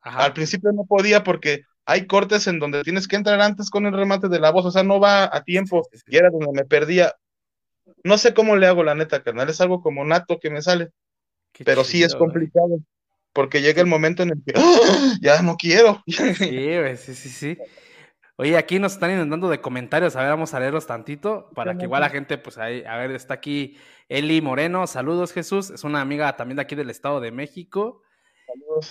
[0.03, 3.93] Al principio no podía porque hay cortes en donde tienes que entrar antes con el
[3.93, 5.89] remate de la voz, o sea, no va a tiempo.
[6.07, 7.15] Y era donde me perdía.
[8.05, 9.49] No sé cómo le hago, la neta, carnal.
[9.51, 10.91] Es algo como nato que me sale.
[11.65, 12.79] Pero sí es chido, complicado.
[13.33, 15.17] Porque llega el momento en el que ¡ah!
[15.21, 16.03] ya no quiero.
[16.07, 16.35] Sí,
[16.97, 17.59] sí, sí, sí.
[18.41, 20.17] Oye, aquí nos están inundando de comentarios.
[20.17, 23.11] A ver, vamos a leerlos tantito para que igual la gente, pues ahí, a ver,
[23.11, 23.77] está aquí
[24.09, 24.87] Eli Moreno.
[24.87, 25.69] Saludos, Jesús.
[25.69, 28.01] Es una amiga también de aquí del Estado de México.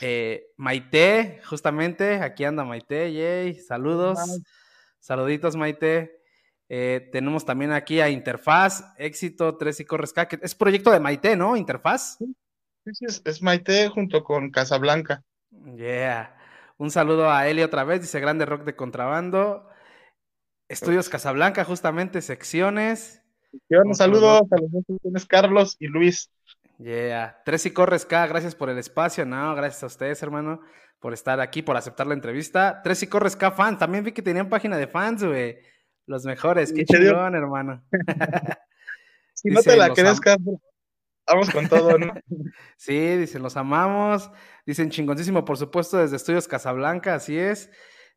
[0.01, 3.55] Eh, Maite, justamente, aquí anda Maite, yay.
[3.55, 4.19] Saludos.
[4.99, 6.21] Saluditos, Maite.
[6.69, 11.35] Eh, tenemos también aquí a Interfaz, Éxito, Tres y Corres que Es proyecto de Maite,
[11.35, 11.57] ¿no?
[11.57, 12.19] Interfaz.
[12.19, 12.35] Sí,
[12.93, 15.23] sí, es, es Maite junto con Casablanca.
[15.75, 16.38] Yeah.
[16.79, 19.67] Un saludo a Eli otra vez, dice Grande Rock de Contrabando.
[20.69, 23.21] Estudios Casablanca, justamente, secciones.
[23.69, 26.31] Un saludo a los dos secciones, Carlos y Luis.
[26.77, 27.41] Yeah.
[27.43, 29.25] Tres y Corres K, gracias por el espacio.
[29.25, 30.61] No, gracias a ustedes, hermano,
[31.01, 32.79] por estar aquí, por aceptar la entrevista.
[32.81, 35.57] Tres y Corres K fans, también vi que tenían página de fans, güey.
[36.05, 37.83] Los mejores, qué chingón, hermano.
[39.33, 40.59] Si no te la crees, Carlos,
[41.29, 42.13] vamos con todo, ¿no?
[42.77, 44.31] Sí, dicen, los amamos.
[44.65, 47.69] Dicen, chingoncísimo, por supuesto, desde Estudios Casablanca, así es.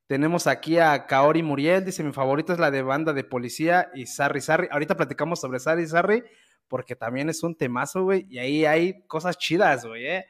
[0.07, 4.07] Tenemos aquí a Kaori Muriel, dice, mi favorita es la de Banda de Policía y
[4.07, 4.68] Sarri Sarri.
[4.70, 6.22] Ahorita platicamos sobre Sarri Sarri,
[6.68, 10.27] porque también es un temazo, güey, y ahí hay cosas chidas, güey, ¿eh?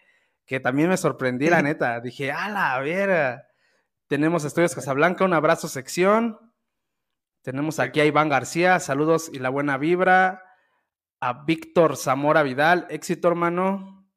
[0.47, 2.01] Que también me sorprendí, la neta.
[2.01, 3.49] Dije, a la vera.
[4.07, 6.38] Tenemos Estudios Casablanca, un abrazo sección.
[7.42, 10.42] Tenemos aquí a Iván García, saludos y la buena vibra.
[11.25, 14.09] A Víctor Zamora Vidal, éxito, hermano.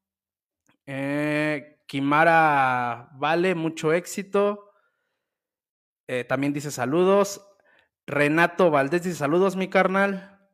[0.88, 4.72] Eh, Kimara Vale, mucho éxito.
[6.08, 7.46] Eh, también dice saludos.
[8.08, 10.50] Renato Valdés dice saludos, mi carnal.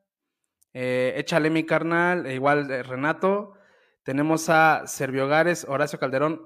[0.74, 2.26] Eh, échale, mi carnal.
[2.26, 3.54] E igual, eh, Renato.
[4.04, 6.42] Tenemos a Servio Gares, Horacio Calderón.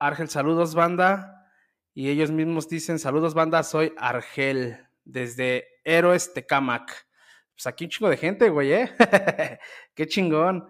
[0.00, 1.48] Argel, saludos, banda.
[1.94, 3.62] Y ellos mismos dicen saludos, banda.
[3.62, 7.07] Soy Argel, desde Héroes Tecamac.
[7.58, 8.88] Pues aquí un chingo de gente, güey, ¿eh?
[9.96, 10.68] Qué chingón.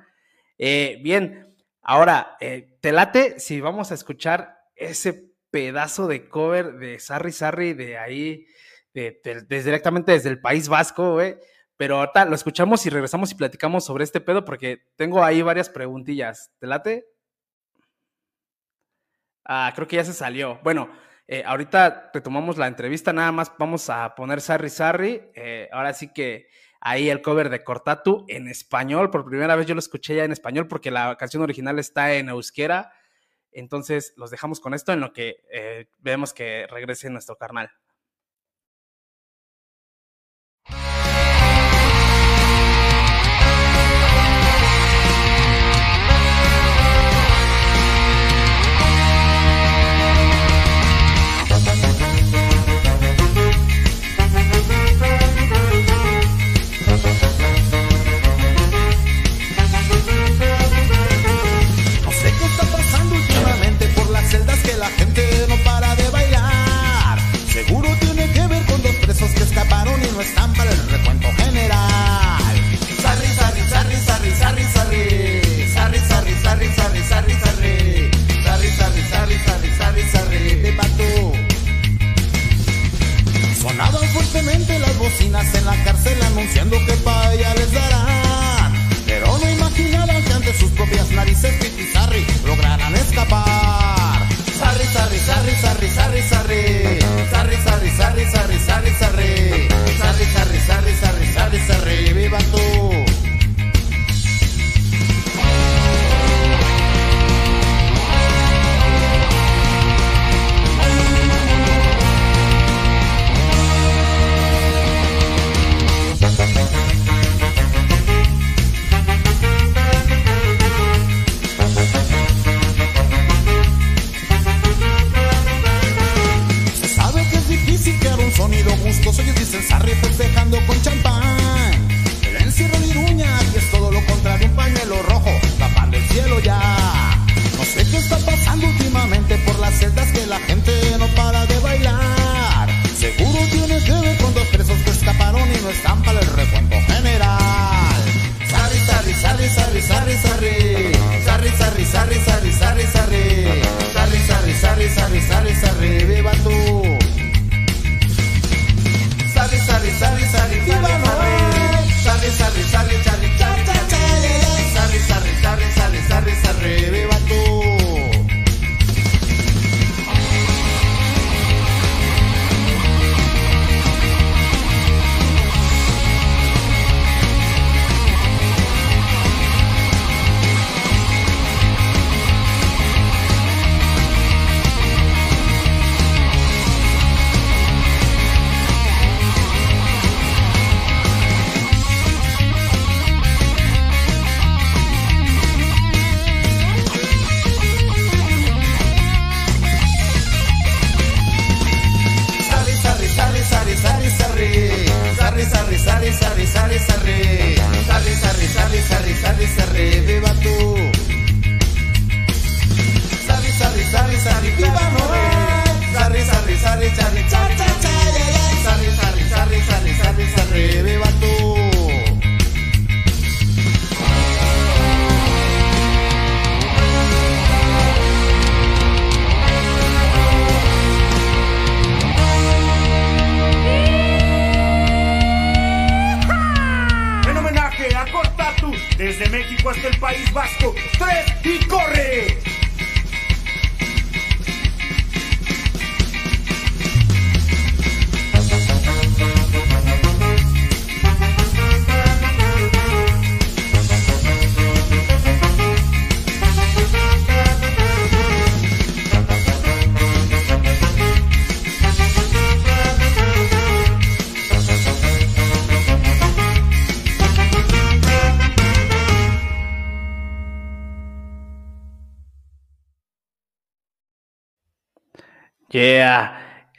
[0.56, 6.98] Eh, bien, ahora, eh, ¿te late si vamos a escuchar ese pedazo de cover de
[6.98, 8.46] Sarri Sarri de ahí,
[8.94, 9.20] de,
[9.50, 11.36] directamente desde el País Vasco, güey?
[11.76, 15.68] Pero ahorita lo escuchamos y regresamos y platicamos sobre este pedo porque tengo ahí varias
[15.68, 16.52] preguntillas.
[16.58, 17.04] ¿Te late?
[19.44, 20.58] Ah, creo que ya se salió.
[20.64, 20.90] Bueno,
[21.26, 25.22] eh, ahorita retomamos la entrevista, nada más vamos a poner Sarri Sarri.
[25.70, 26.48] ahora sí que
[26.80, 29.10] ahí el cover de Cortatu en español.
[29.10, 32.28] Por primera vez yo lo escuché ya en español porque la canción original está en
[32.28, 32.92] euskera.
[33.52, 37.70] Entonces los dejamos con esto en lo que eh, vemos que regrese nuestro carnal.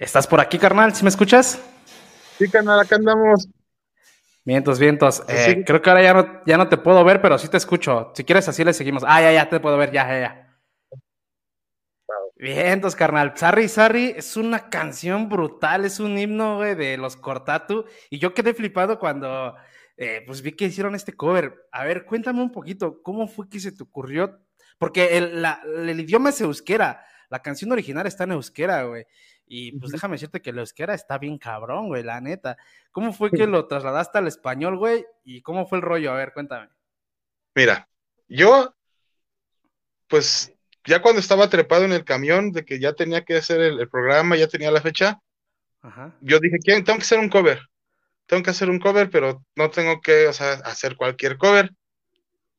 [0.09, 0.95] ¿Estás por aquí, carnal?
[0.95, 1.61] ¿Sí me escuchas?
[2.39, 3.47] Sí, carnal, acá andamos.
[4.43, 5.21] Vientos, vientos.
[5.27, 5.63] Eh, Sí.
[5.63, 8.11] Creo que ahora ya no, ya no te puedo ver, pero sí te escucho.
[8.15, 9.03] Si quieres, así le seguimos.
[9.05, 10.57] Ah, ya, ya te puedo ver, ya, ya, ya.
[12.37, 13.33] Vientos, carnal.
[13.35, 17.85] Sarri Sarri es una canción brutal, es un himno, güey, de los Cortatu.
[18.09, 19.53] Y yo quedé flipado cuando
[19.95, 21.67] eh, pues vi que hicieron este cover.
[21.71, 24.39] A ver, cuéntame un poquito, ¿cómo fue que se te ocurrió?
[24.79, 27.05] Porque el, la- el idioma es euskera.
[27.29, 29.05] La canción original está en euskera, güey.
[29.51, 32.55] Y pues déjame decirte que el euskera está bien cabrón, güey, la neta.
[32.91, 35.03] ¿Cómo fue que lo trasladaste al español, güey?
[35.23, 36.11] ¿Y cómo fue el rollo?
[36.11, 36.69] A ver, cuéntame.
[37.55, 37.89] Mira,
[38.27, 38.75] yo,
[40.07, 40.53] pues,
[40.85, 43.89] ya cuando estaba trepado en el camión, de que ya tenía que hacer el, el
[43.89, 45.19] programa, ya tenía la fecha,
[45.81, 46.15] Ajá.
[46.21, 46.83] yo dije, ¿quién?
[46.83, 47.59] Tengo que hacer un cover.
[48.27, 51.71] Tengo que hacer un cover, pero no tengo que, o sea, hacer cualquier cover.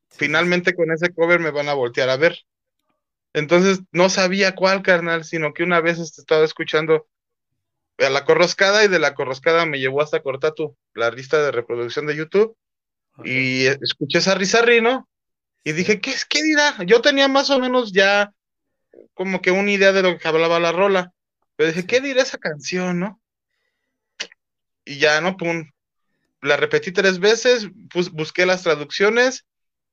[0.09, 2.37] Finalmente con ese cover me van a voltear a ver.
[3.33, 7.07] Entonces no sabía cuál carnal, sino que una vez este, estaba escuchando
[7.97, 12.07] a la corroscada y de la corroscada me llevó hasta Cortatu, la lista de reproducción
[12.07, 12.57] de YouTube,
[13.23, 15.07] y eh, escuché Sarri Sarri, ¿no?
[15.63, 16.75] Y dije, ¿qué, es- ¿qué dirá?
[16.85, 18.33] Yo tenía más o menos ya
[19.13, 21.13] como que una idea de lo que hablaba la rola,
[21.55, 23.21] pero dije, ¿qué dirá esa canción, no?
[24.83, 25.37] Y ya, ¿no?
[25.37, 25.69] Pum,
[26.41, 27.67] la repetí tres veces,
[28.11, 29.45] busqué las traducciones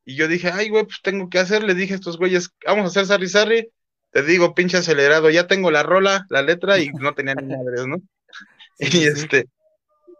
[0.09, 1.63] y yo dije, ay, güey, pues tengo que hacer.
[1.63, 3.69] Le dije a estos güeyes, vamos a hacer Sarri Sarri.
[4.11, 7.87] Te digo, pinche acelerado, ya tengo la rola, la letra y no tenía ni madres,
[7.87, 7.99] ¿no?
[8.79, 9.45] y este,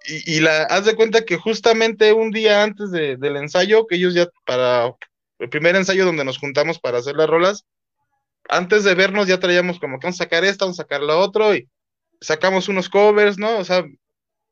[0.07, 3.97] y, y la, haz de cuenta que justamente un día antes de- del ensayo, que
[3.97, 4.93] ellos ya para
[5.39, 7.65] el primer ensayo donde nos juntamos para hacer las rolas,
[8.51, 11.17] antes de vernos ya traíamos como que vamos a sacar esta, vamos a sacar la
[11.17, 11.67] otra y
[12.21, 13.57] sacamos unos covers, ¿no?
[13.59, 13.85] O sea,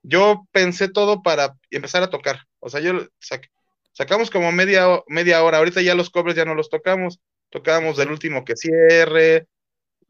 [0.02, 2.40] yo pensé todo para empezar a tocar.
[2.60, 3.50] O sea, yo sac-
[3.96, 5.56] sacamos como media, media hora.
[5.58, 7.18] Ahorita ya los covers ya no los tocamos.
[7.50, 9.46] Tocábamos del último que cierre,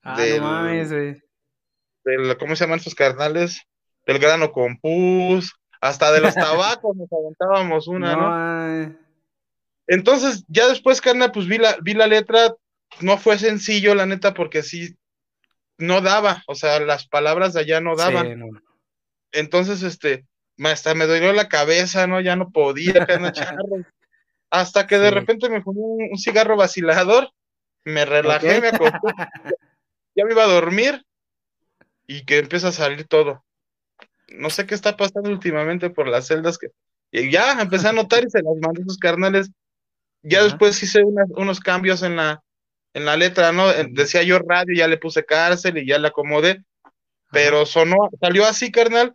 [0.03, 1.22] Ah, del, no mames, güey.
[2.05, 3.62] del- ¿cómo se llaman esos carnales?
[4.07, 6.34] Del grano con pus, hasta de los
[6.80, 8.30] tabacos nos aventábamos una, No,
[8.89, 8.97] ¿no?
[9.87, 12.55] Entonces, ya después, carnal, pues vi la, vi la letra,
[13.01, 14.97] no fue sencillo, la neta, porque sí,
[15.78, 18.26] no daba, o sea, las palabras de allá no daban.
[18.28, 18.47] Sí, no.
[19.32, 20.24] Entonces, este,
[20.64, 22.20] hasta me dolió la cabeza, ¿no?
[22.20, 23.07] Ya no podía.
[24.50, 25.14] Hasta que de Sí.
[25.14, 27.30] repente me fumé un, un cigarro vacilador,
[27.84, 28.98] me relajé, me acosté,
[30.14, 31.04] ya me iba a dormir
[32.07, 33.44] y que empieza a salir todo.
[34.28, 36.68] No sé qué está pasando últimamente por las celdas que
[37.12, 39.50] y ya empecé a notar y se las mandé a sus carnales.
[40.22, 42.42] Ya después hice unos cambios en la
[42.94, 43.70] en la letra, ¿no?
[43.70, 46.64] Eh, Decía yo radio, ya le puse cárcel y ya le acomodé,
[47.30, 49.14] pero sonó, salió así, carnal.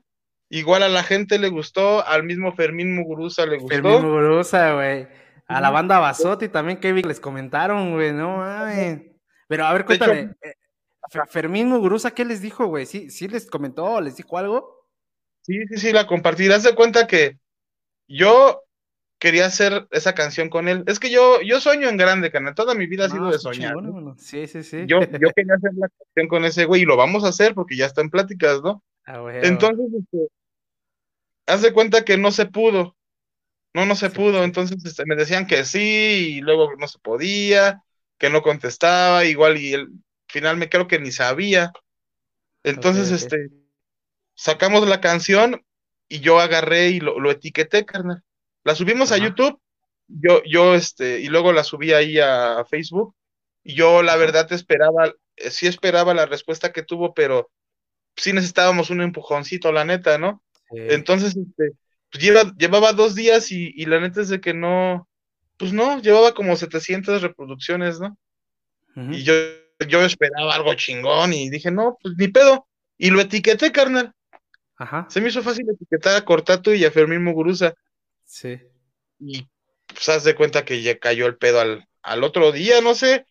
[0.53, 3.69] Igual a la gente le gustó, al mismo Fermín Muguruza le gustó.
[3.75, 5.07] Fermín Muguruza, güey.
[5.47, 9.01] A la banda Basotti también, Kevin, les comentaron, güey, no mames.
[9.47, 10.53] Pero a ver, De hecho- cuéntame, eh,
[11.09, 12.85] Fe- Fermín Muguruza, ¿qué les dijo, güey?
[12.85, 14.87] ¿Sí, ¿Sí les comentó, les dijo algo?
[15.41, 16.49] Sí, sí, sí, la compartí.
[16.51, 17.37] Haz de cuenta que
[18.07, 18.61] yo
[19.19, 20.83] quería hacer esa canción con él.
[20.87, 22.55] Es que yo, yo sueño en grande, carnal.
[22.55, 23.69] Toda mi vida ha sido No, de soñar.
[23.71, 23.89] chingón, ¿no?
[23.97, 24.15] hermano.
[24.17, 24.83] Sí, sí, sí.
[24.85, 27.75] Yo, yo quería hacer la canción con ese güey y lo vamos a hacer porque
[27.77, 28.83] ya está en pláticas, ¿no?
[29.05, 30.27] Ah, güey, Entonces, este,
[31.45, 32.95] haz de cuenta que no se pudo.
[33.73, 34.43] No, no se pudo.
[34.43, 37.83] Entonces, este, me decían que sí y luego no se podía,
[38.17, 39.89] que no contestaba, igual y el
[40.27, 41.71] final me creo que ni sabía.
[42.63, 43.49] Entonces, este,
[44.35, 45.65] sacamos la canción
[46.07, 48.23] y yo agarré y lo, lo etiqueté, carnal.
[48.63, 49.59] La subimos a YouTube,
[50.07, 53.15] yo, yo, este, y luego la subí ahí a Facebook.
[53.63, 57.49] Y yo, la verdad, esperaba, eh, sí esperaba la respuesta que tuvo, pero
[58.15, 60.43] sí necesitábamos un empujoncito, la neta, ¿no?
[60.73, 61.73] Entonces, este,
[62.11, 65.07] pues lleva, llevaba dos días y, y la neta es de que no,
[65.57, 68.17] pues no, llevaba como 700 reproducciones, ¿no?
[68.95, 69.33] Y yo,
[69.87, 72.67] yo esperaba algo chingón y dije, no, pues ni pedo.
[72.97, 74.13] Y lo etiqueté, carnal.
[74.75, 75.05] Ajá.
[75.09, 77.73] Se me hizo fácil etiquetar a Cortato y a Fermín Muguruza.
[78.25, 78.59] Sí.
[79.19, 79.47] Y
[79.87, 83.27] pues haz de cuenta que ya cayó el pedo al, al otro día, no sé.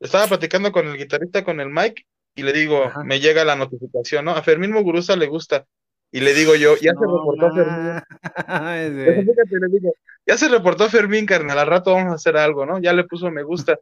[0.00, 4.24] Estaba platicando con el guitarrista, con el Mike, y le digo, me llega la notificación,
[4.24, 4.32] ¿no?
[4.32, 5.66] A Fermín Muguruza le gusta.
[6.14, 8.00] Y le digo yo, ya se reportó Fermín.
[9.26, 9.92] Fíjate, le digo,
[10.24, 12.78] ya se reportó Fermín, carnal, al rato vamos a hacer algo, ¿no?
[12.78, 13.80] Ya le puso me gusta.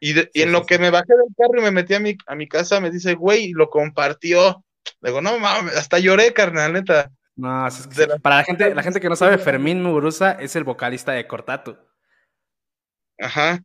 [0.00, 2.16] Y, de- y en lo que me bajé del carro y me metí a mi,
[2.26, 4.64] a mi casa, me dice, güey, lo compartió.
[5.00, 7.12] Le digo, no mames, hasta lloré, carnal, neta.
[7.36, 10.64] No, es que para la gente, la gente que no sabe, Fermín Muguruza es el
[10.64, 11.76] vocalista de Cortatu.
[13.20, 13.60] Ajá.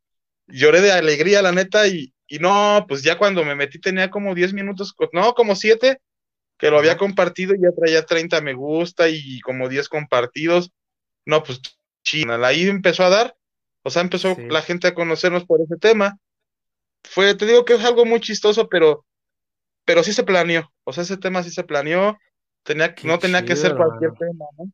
[0.45, 4.35] Lloré de alegría, la neta, y, y no, pues ya cuando me metí tenía como
[4.35, 5.99] 10 minutos, no, como 7,
[6.57, 10.71] que lo había compartido y ya traía 30 me gusta y como 10 compartidos.
[11.25, 11.61] No, pues
[12.03, 13.35] china, ahí empezó a dar,
[13.83, 16.17] o sea, empezó la gente a conocernos por ese tema.
[17.03, 19.05] Fue, te digo que es algo muy chistoso, pero,
[19.85, 22.17] pero sí se planeó, o sea, ese tema sí se planeó,
[22.63, 24.71] tenía, no tenía que ser cualquier tema, ¿no?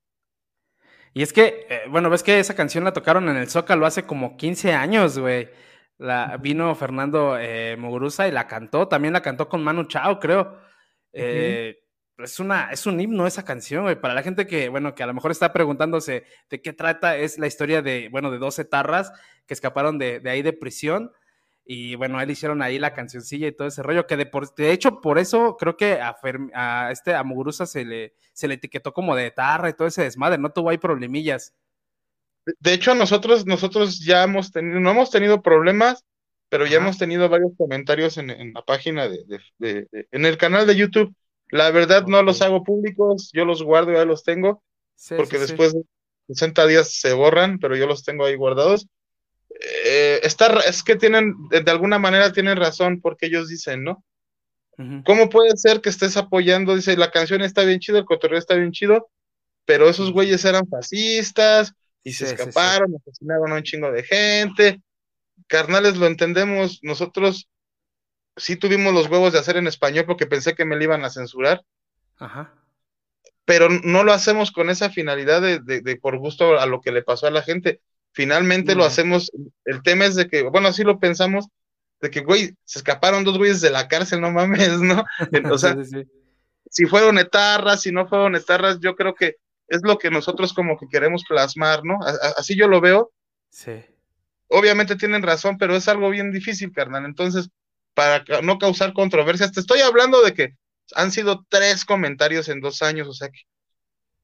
[1.14, 4.04] Y es que, eh, bueno, ves que esa canción la tocaron en el Zócalo hace
[4.04, 5.50] como 15 años, güey.
[5.98, 10.58] La, vino Fernando eh, Muguruza y la cantó, también la cantó con Manu Chao, creo.
[11.14, 11.80] Eh,
[12.18, 14.00] es, una, es un himno esa canción, güey.
[14.00, 17.38] Para la gente que, bueno, que a lo mejor está preguntándose de qué trata, es
[17.40, 19.12] la historia de, bueno, de dos etarras
[19.46, 21.12] que escaparon de, de ahí de prisión.
[21.64, 24.72] Y bueno, él hicieron ahí la cancioncilla y todo ese rollo, que de, por- de
[24.72, 29.16] hecho por eso creo que a, este a Muguruza se le, se le etiquetó como
[29.16, 31.54] de etarra y todo ese desmadre, no tuvo ahí problemillas.
[32.46, 36.04] De- De hecho, nosotros, nosotros ya hemos tenido, no hemos tenido problemas,
[36.52, 40.26] pero ya hemos tenido varios comentarios en, en la página de, de- de- de- en
[40.28, 41.16] el canal de YouTube.
[41.50, 44.64] La verdad no los hago públicos, yo los guardo, ya los tengo,
[44.96, 45.52] Sí, porque sí, sí.
[45.54, 45.84] después de
[46.28, 48.88] 60 días se borran, pero yo los tengo ahí guardados.
[49.86, 54.04] Eh, está, es que tienen, de, alguna manera tienen razón porque ellos dicen, ¿no?
[55.06, 56.76] ¿Cómo puede ser que estés apoyando?
[56.76, 59.10] Dice, la canción está bien chido, el cotorreo está bien chido,
[59.66, 61.74] pero esos güeyes eran fascistas
[62.04, 64.82] y se escaparon, asesinaron a un chingo de gente.
[65.48, 67.48] Carnales, lo entendemos, nosotros
[68.38, 71.10] sí tuvimos los huevos de hacer en español porque pensé que me lo iban a
[71.10, 71.64] censurar,
[72.18, 72.54] Ajá.
[73.46, 76.92] pero no lo hacemos con esa finalidad de, de- de por gusto a lo que
[76.92, 77.82] le pasó a la gente.
[78.14, 79.32] Finalmente lo hacemos,
[79.66, 81.48] el tema es de que, bueno, así lo pensamos,
[82.02, 85.04] de que, güey, se escaparon dos güeyes de la cárcel, no mames, ¿no?
[85.54, 86.12] O sea, Sí, sí, sí.
[86.70, 89.36] si fueron etarras, si no fueron etarras, yo creo que
[89.68, 92.00] es lo que nosotros como que queremos plasmar, ¿no?
[92.04, 93.12] A- a- así yo lo veo.
[93.50, 93.72] Sí.
[94.52, 97.06] Obviamente tienen razón, pero es algo bien difícil, carnal.
[97.06, 97.50] Entonces,
[97.94, 100.50] para no causar controversias, te estoy hablando de que
[100.96, 103.40] han sido tres comentarios en dos años, o sea que,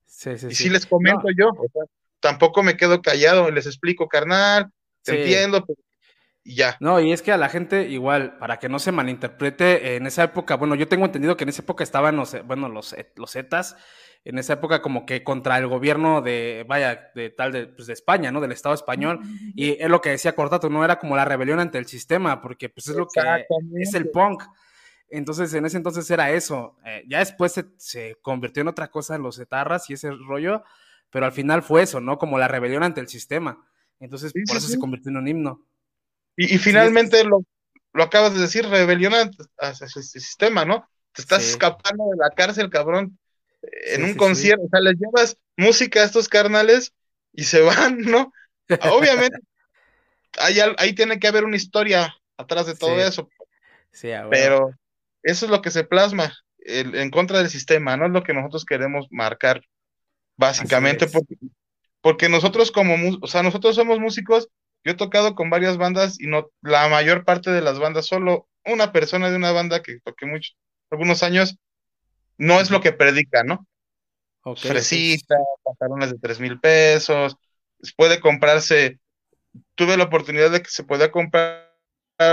[0.06, 0.64] Sí, sí, y sí.
[0.64, 1.84] si les comento No, yo, o sea,
[2.20, 4.72] tampoco me quedo callado, les explico, carnal,
[5.04, 5.18] te Sí.
[5.20, 5.80] entiendo, pero-
[6.44, 6.78] y ya.
[6.80, 10.24] No, y es que a la gente igual, para que no se malinterprete, en esa
[10.24, 13.12] época, bueno, yo tengo entendido que en esa época estaban los, eh, bueno, los, eh,
[13.16, 13.76] los Zetas,
[14.24, 17.94] en esa época como que contra el gobierno de, vaya, de tal, de, pues de
[17.94, 18.42] España, ¿no?
[18.42, 19.22] Del Estado español,
[19.56, 22.70] y es lo que decía Cortato, no era como la rebelión ante el sistema, porque
[22.70, 23.22] pues es lo que
[23.80, 24.44] es el punk.
[25.10, 26.76] Entonces, en ese entonces era eso.
[26.86, 30.64] Eh, ya después se, se convirtió en otra cosa los etarras y ese rollo,
[31.10, 32.18] pero al final fue eso, ¿no?
[32.18, 33.66] Como la rebelión ante el sistema.
[34.00, 34.74] Entonces, por eso sí.
[34.74, 35.66] se convirtió en un himno.
[36.36, 37.44] Y, y finalmente lo,
[37.94, 39.14] lo acabas de decir, rebelión
[39.58, 40.88] hacia el sistema, ¿no?
[41.14, 43.18] Te estás escapando de la cárcel, cabrón,
[43.88, 46.94] en Sí, un sí, concierto, o sea, les llevas música a estos carnales
[47.34, 48.34] y se van, ¿no?
[48.80, 49.38] Obviamente,
[50.40, 53.32] ahí, ahí tiene que haber una historia atrás de todo eso,
[53.92, 54.54] Sí, a huevo.
[54.54, 54.78] pero
[55.24, 58.34] eso es lo que se plasma el- en contra del sistema, no es lo que
[58.34, 59.62] nosotros queremos marcar,
[60.38, 61.36] básicamente, porque,
[62.02, 64.50] porque nosotros como, o sea, nosotros somos músicos,
[64.86, 68.48] yo he tocado con varias bandas y no, la mayor parte de las bandas, solo
[68.66, 70.54] una persona de una banda que toqué mucho,
[70.92, 71.58] algunos años,
[72.38, 73.68] no es lo que predica, ¿no?
[74.44, 74.92] Ok, ok.
[74.96, 77.38] Fresita, pantalones de tres mil pesos,
[77.96, 79.00] puede comprarse,
[79.76, 81.70] tuve la oportunidad de que se podía comprar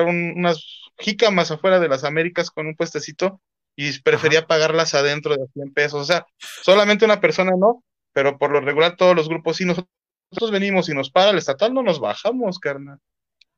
[0.07, 0.65] un- unas
[0.99, 3.41] jícamas afuera de las Américas con un puestecito
[3.77, 6.27] y prefería pagarlas adentro de 100 pesos, o sea,
[6.63, 9.91] solamente una persona no, pero por lo regular todos los grupos sí, nosotros
[10.31, 12.99] nosotros venimos y nos para el estatal, no nos bajamos, carnal,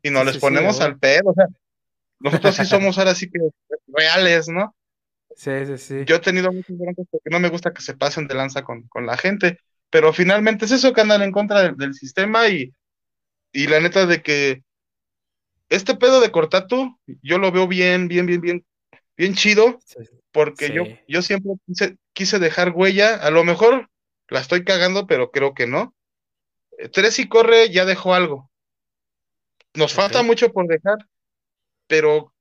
[0.03, 1.47] y nos Sí, les sí, ponemos al pedo, o sea,
[2.21, 3.41] nosotros sí somos ahora sí que
[3.89, 4.76] reales, ¿no?
[5.37, 6.05] Sí, sí, sí.
[6.05, 8.83] Yo he tenido muchos broncos porque no me gusta que se pasen de lanza con,
[8.89, 9.59] con la gente,
[9.91, 12.75] pero finalmente es eso, canal en contra del, del sistema y,
[13.53, 14.63] y la neta de que
[15.69, 18.67] este pedo de Cortatu, yo lo veo bien, bien, bien, bien,
[19.17, 19.81] bien chido,
[20.33, 20.73] porque Sí.
[20.73, 23.91] yo, yo siempre quise, quise dejar huella, a lo mejor
[24.29, 25.95] la estoy cagando, pero creo que no.
[26.79, 28.51] eh, Tres y Corre ya dejó algo.
[29.75, 30.99] Nos falta mucho por dejar,
[31.89, 32.35] pero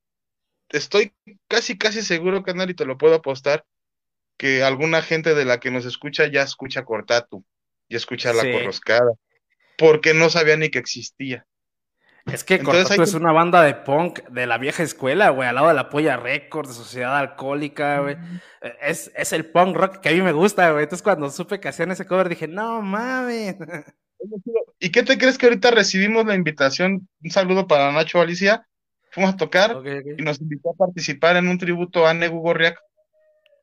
[0.70, 1.12] estoy
[1.48, 3.64] casi, casi seguro, canal, y te lo puedo apostar,
[4.36, 7.44] que alguna gente de la que nos escucha ya escucha Cortatu,
[7.88, 8.52] y escucha La Sí.
[8.52, 9.12] Corroscada,
[9.78, 11.46] porque no sabía ni que existía.
[12.26, 15.48] Es que Entonces Cortatu hay es una banda de punk de la vieja escuela, güey,
[15.48, 18.16] al lado de la Polla Records, de Sociedad Alcohólica, güey.
[18.62, 20.82] Eh, Es, es el punk rock que a mí me gusta, güey.
[20.82, 23.56] Entonces cuando supe que hacían ese cover dije, no mames.
[24.80, 27.08] ¿Y qué te crees que ahorita recibimos la invitación?
[27.22, 28.66] Un saludo para Nacho Alicia.
[29.16, 29.78] Fuimos a tocar
[30.18, 32.78] y nos invitó a participar en un tributo a Negu Gorriak.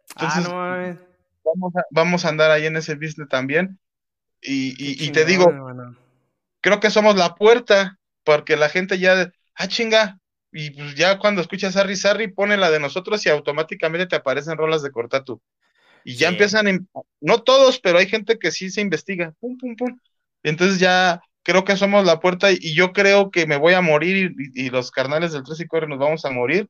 [0.09, 0.97] Entonces, ah, no mames.
[1.45, 3.77] vamos, a, vamos a andar ahí en ese business también.
[4.41, 5.95] Y, y- y te digo, hermano.
[6.59, 10.17] creo que somos la puerta, porque la gente ya, ah, chinga,
[10.51, 14.57] y pues ya cuando escuchas Sarri Sarri, pone la de nosotros y automáticamente te aparecen
[14.57, 15.39] rolas de Cortatu.
[16.03, 16.33] Y ya Sí.
[16.33, 16.87] empiezan,
[17.21, 19.99] no todos, pero hay gente que sí se investiga, pum, pum, pum.
[20.41, 23.81] Entonces ya creo que somos la puerta y, y yo creo que me voy a
[23.81, 26.69] morir y, y los carnales del Tres y Corre nos vamos a morir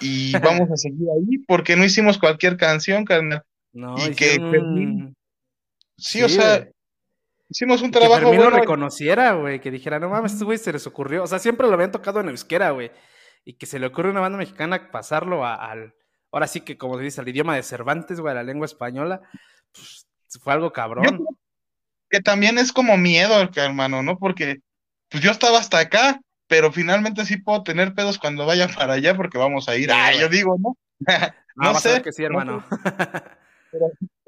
[0.00, 0.32] y
[0.66, 3.42] vamos a seguir ahí porque no hicimos cualquier canción, carnal.
[3.72, 5.14] No, y que un-
[5.96, 6.68] sí, o sea,
[7.48, 8.50] hicimos un que trabajo lo bueno.
[8.50, 11.74] reconociera, güey, que dijera, no mames, este güey se les ocurrió, o sea, siempre lo
[11.74, 12.90] habían tocado en euskera, güey,
[13.44, 15.94] y que se le ocurre a una banda mexicana pasarlo a- al,
[16.30, 19.20] ahora sí que como se dice, al idioma de Cervantes, güey, a la lengua española,
[19.72, 20.06] pues,
[20.40, 21.16] fue algo Yo cabrón.
[21.16, 21.36] creo
[22.12, 24.18] que también es como miedo, hermano, ¿no?
[24.18, 24.58] Porque
[25.08, 29.16] pues yo estaba hasta acá, pero finalmente sí puedo tener pedos cuando vaya para allá
[29.16, 29.88] porque vamos a ir.
[29.90, 30.76] Sí, Ah, yo digo, ¿no?
[31.08, 32.02] Ah, no sé.
[32.02, 32.64] que sí, no hermano.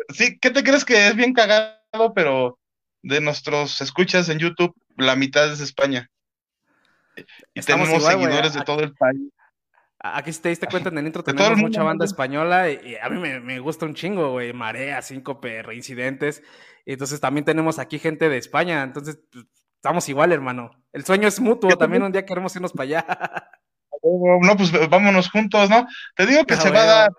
[0.09, 2.15] Sí, ¿qué te crees que es bien cagado?
[2.15, 2.59] Pero
[3.03, 6.11] de nuestros escuchas en YouTube, la mitad es España.
[7.17, 9.21] Y Estamos tenemos igual, seguidores de a- todo el país.
[10.07, 13.09] Aquí si te diste cuenta en el intro, tenemos el mucha banda española y, a
[13.09, 14.53] mí me, me gusta un chingo, güey.
[14.53, 16.43] Marea, Síncope, Reincidentes.
[16.85, 18.83] Entonces también tenemos aquí gente de España.
[18.83, 19.47] Entonces, pues,
[19.77, 20.71] estamos igual, hermano.
[20.93, 21.77] El sueño es mutuo.
[21.79, 23.07] También un día queremos irnos para allá.
[24.43, 25.87] No, pues vámonos juntos, ¿no?
[26.15, 27.11] Te digo que se va a dar,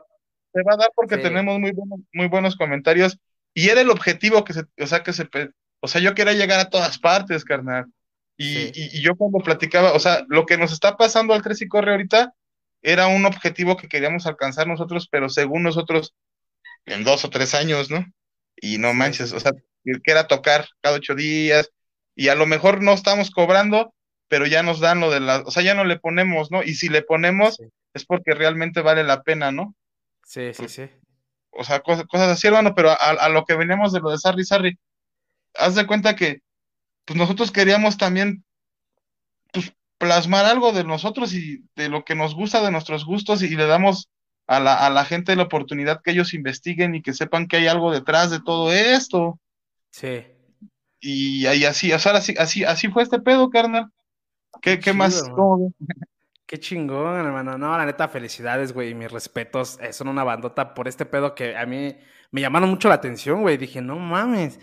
[0.53, 1.23] se va a dar porque Sí.
[1.23, 3.17] tenemos muy buenos, muy buenos comentarios.
[3.55, 5.27] Y era el objetivo que se, o sea, que se,
[5.79, 7.87] o sea, yo quería llegar a todas partes, carnal.
[8.37, 11.59] Y, y- y yo cuando platicaba, o sea, lo que nos está pasando al Tres
[11.63, 12.33] y Corre ahorita
[12.85, 16.13] era un objetivo que queríamos alcanzar nosotros, pero según nosotros,
[16.85, 18.05] en dos o tres años, ¿no?
[18.55, 21.71] Y no manches, o sea, que era tocar cada ocho días,
[22.15, 23.91] y a lo mejor no estamos cobrando,
[24.27, 26.61] pero ya nos dan lo de la, o sea, ya no le ponemos, ¿no?
[26.61, 27.57] Y si le ponemos,
[27.95, 29.75] es porque realmente vale la pena, ¿no?
[30.23, 30.87] Sí, sí, sí.
[31.49, 34.19] O sea, cosas, cosas así, hermano, pero a, a lo que veníamos de lo de
[34.19, 34.77] Sarri Sarri,
[35.55, 36.41] haz de cuenta que
[37.03, 38.44] pues nosotros queríamos también
[40.05, 43.65] plasmar algo de nosotros y de lo que nos gusta, de nuestros gustos, y le
[43.65, 44.09] damos
[44.47, 47.67] a la, a la gente la oportunidad que ellos investiguen y que sepan que hay
[47.67, 49.39] algo detrás de todo esto.
[49.89, 50.25] Sí.
[50.99, 53.89] Y, y así, o sea, así, así, así fue este pedo, carnal.
[54.61, 55.23] ¿Qué, qué chido, más?
[56.45, 57.57] Qué chingón, hermano.
[57.57, 58.93] No, la neta, felicidades, güey.
[58.93, 59.79] Mis respetos.
[59.81, 61.95] Eh, son una bandota por este pedo que a mí
[62.31, 63.57] me llamaron mucho la atención, güey.
[63.57, 64.59] Dije, no mames.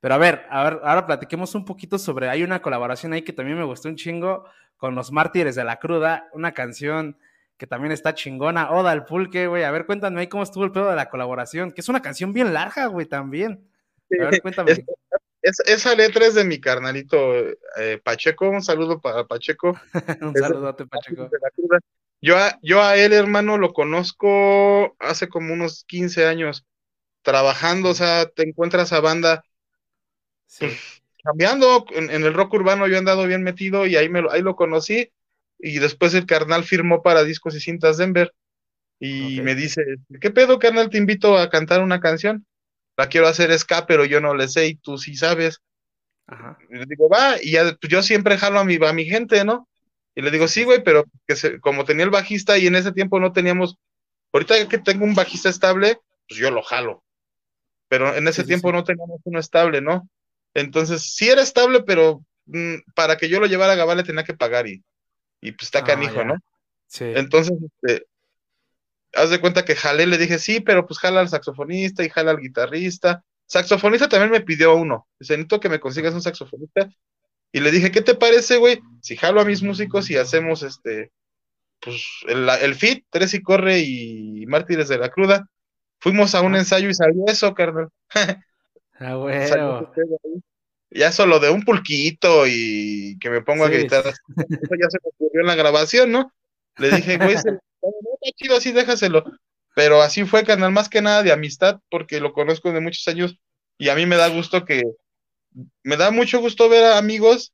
[0.00, 2.28] Pero a ver, a ver, ahora platiquemos un poquito sobre.
[2.28, 4.44] Hay una colaboración ahí que también me gustó un chingo
[4.80, 6.28] con los Mártires de la Cruda.
[6.32, 7.16] Una canción
[7.58, 8.72] que también está chingona.
[8.72, 9.62] Oda al pulque, güey.
[9.62, 11.70] A ver, cuéntame ahí cómo estuvo el pedo de la colaboración.
[11.70, 13.70] Que es una canción bien larga, güey, también.
[14.20, 14.72] A ver, cuéntame.
[14.72, 14.80] Es-
[15.42, 17.16] es- esa letra es de mi carnalito
[17.76, 18.48] eh, Pacheco.
[18.48, 19.78] Un saludo para Pacheco.
[20.22, 21.28] un saludote, Pacheco.
[21.28, 21.78] de la cruda.
[22.22, 26.66] Yo a, yo a él, hermano, lo conozco hace como unos 15 años
[27.22, 29.42] trabajando, o sea, te encuentras a banda
[30.58, 34.32] pues, cambiando en, en el rock urbano, yo andado bien metido y ahí, me, lo-
[34.32, 35.10] ahí lo conocí
[35.58, 38.32] y después el carnal firmó para Discos y Cintas Denver
[39.00, 39.82] y me dice,
[40.20, 40.90] ¿qué pedo, carnal?
[40.90, 42.46] Te invito a cantar una canción.
[42.96, 45.60] La quiero hacer ska, pero yo no le sé y tú sí sabes.
[46.26, 46.58] Ajá.
[46.70, 49.44] Y le digo, va, y ya, pues, yo siempre jalo a mi, a mi gente,
[49.44, 49.68] ¿no?
[50.14, 52.92] Y le digo, sí, güey, pero que se- como tenía el bajista y en ese
[52.92, 53.76] tiempo no teníamos,
[54.32, 55.98] ahorita que tengo un bajista estable,
[56.28, 57.04] pues yo lo jalo.
[57.88, 60.08] Pero en ese tiempo no teníamos uno estable, ¿no?
[60.54, 64.24] Entonces, sí era estable, pero mm, para que yo lo llevara a Gabá le tenía
[64.24, 64.82] que pagar y,
[65.40, 66.24] y pues está Ah, canijo.
[66.24, 66.34] ¿no?
[66.86, 67.04] Sí.
[67.04, 68.06] Entonces, este,
[69.14, 72.32] haz de cuenta que jalé, le dije, sí, pero pues jala al saxofonista y jala
[72.32, 73.24] al guitarrista.
[73.46, 75.08] Saxofonista también me pidió uno.
[75.18, 76.88] Dice, necesito que me consigas un saxofonista.
[77.52, 78.80] Y le dije, ¿qué te parece, güey?
[79.02, 81.10] Si jalo a mis músicos y hacemos este,
[81.80, 85.48] pues, el, el fit, Tres y Corre y Mártires de la Cruda.
[85.98, 87.88] Fuimos a un ensayo y salió eso, carnal.
[89.00, 90.42] Ah, ahí.
[90.90, 94.04] Ya solo de un pulquito y que me pongo a gritar.
[94.06, 96.32] Eso ya se me ocurrió en la grabación, ¿no?
[96.78, 99.24] Le dije, güey, se- está chido así, déjaselo.
[99.74, 103.38] Pero así fue, canal, más que nada de amistad, porque lo conozco de muchos años
[103.78, 104.82] y a mí me da gusto que,
[105.82, 107.52] me da mucho gusto ver a amigos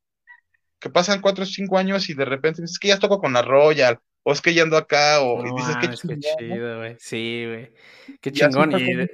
[0.79, 3.43] que pasan cuatro o cinco años y de repente dices que ya toco con la
[3.43, 6.97] Royal, o es que ya ando acá, o y No dices que chido, güey.
[6.99, 7.73] Sí, güey.
[8.21, 8.73] Qué Y chingón.
[8.73, 9.07] Y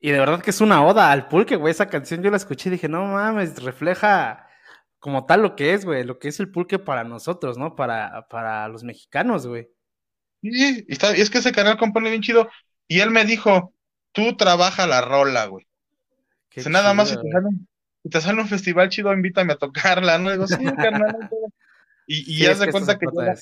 [0.00, 1.72] y de verdad que es una oda al pulque, güey.
[1.72, 4.46] Esa canción yo la escuché y dije, no mames, refleja
[5.00, 6.04] como tal lo que es, güey.
[6.04, 7.74] Lo que es el pulque para nosotros, ¿no?
[7.76, 9.68] Para, para los mexicanos, güey.
[10.42, 12.48] Sí, y, está, y es que ese canal compone bien chido.
[12.86, 13.74] Y él me dijo,
[14.12, 15.66] tú trabaja la rola, güey.
[16.50, 17.68] Qué O sea, nada más si te, sale, un-
[18.02, 20.30] si te sale un festival chido, invítame a tocarla, ¿no?
[20.32, 21.12] Digo, sí, carnal.
[21.12, 21.52] no hay pedo".
[22.06, 23.36] Y, y Sí, haz de que cuenta que yo la,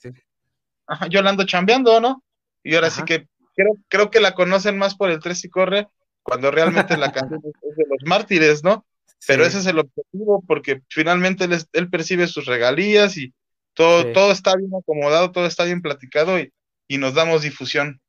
[0.87, 2.25] ajá, yo la ando chambeando, ¿no?
[2.63, 5.89] Y ahora sí que creo, creo que la conocen más por el Tres y Corre,
[6.27, 8.85] cuando realmente la canción es de los mártires, ¿no?
[9.27, 9.49] Pero Sí.
[9.49, 13.33] ese es el objetivo, porque finalmente él, es- él percibe sus regalías y
[13.75, 14.13] todo, Sí.
[14.13, 16.53] todo está bien acomodado, todo está bien platicado y,
[16.89, 18.01] y nos damos difusión.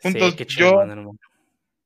[0.00, 0.82] Juntos, Sí, qué yo,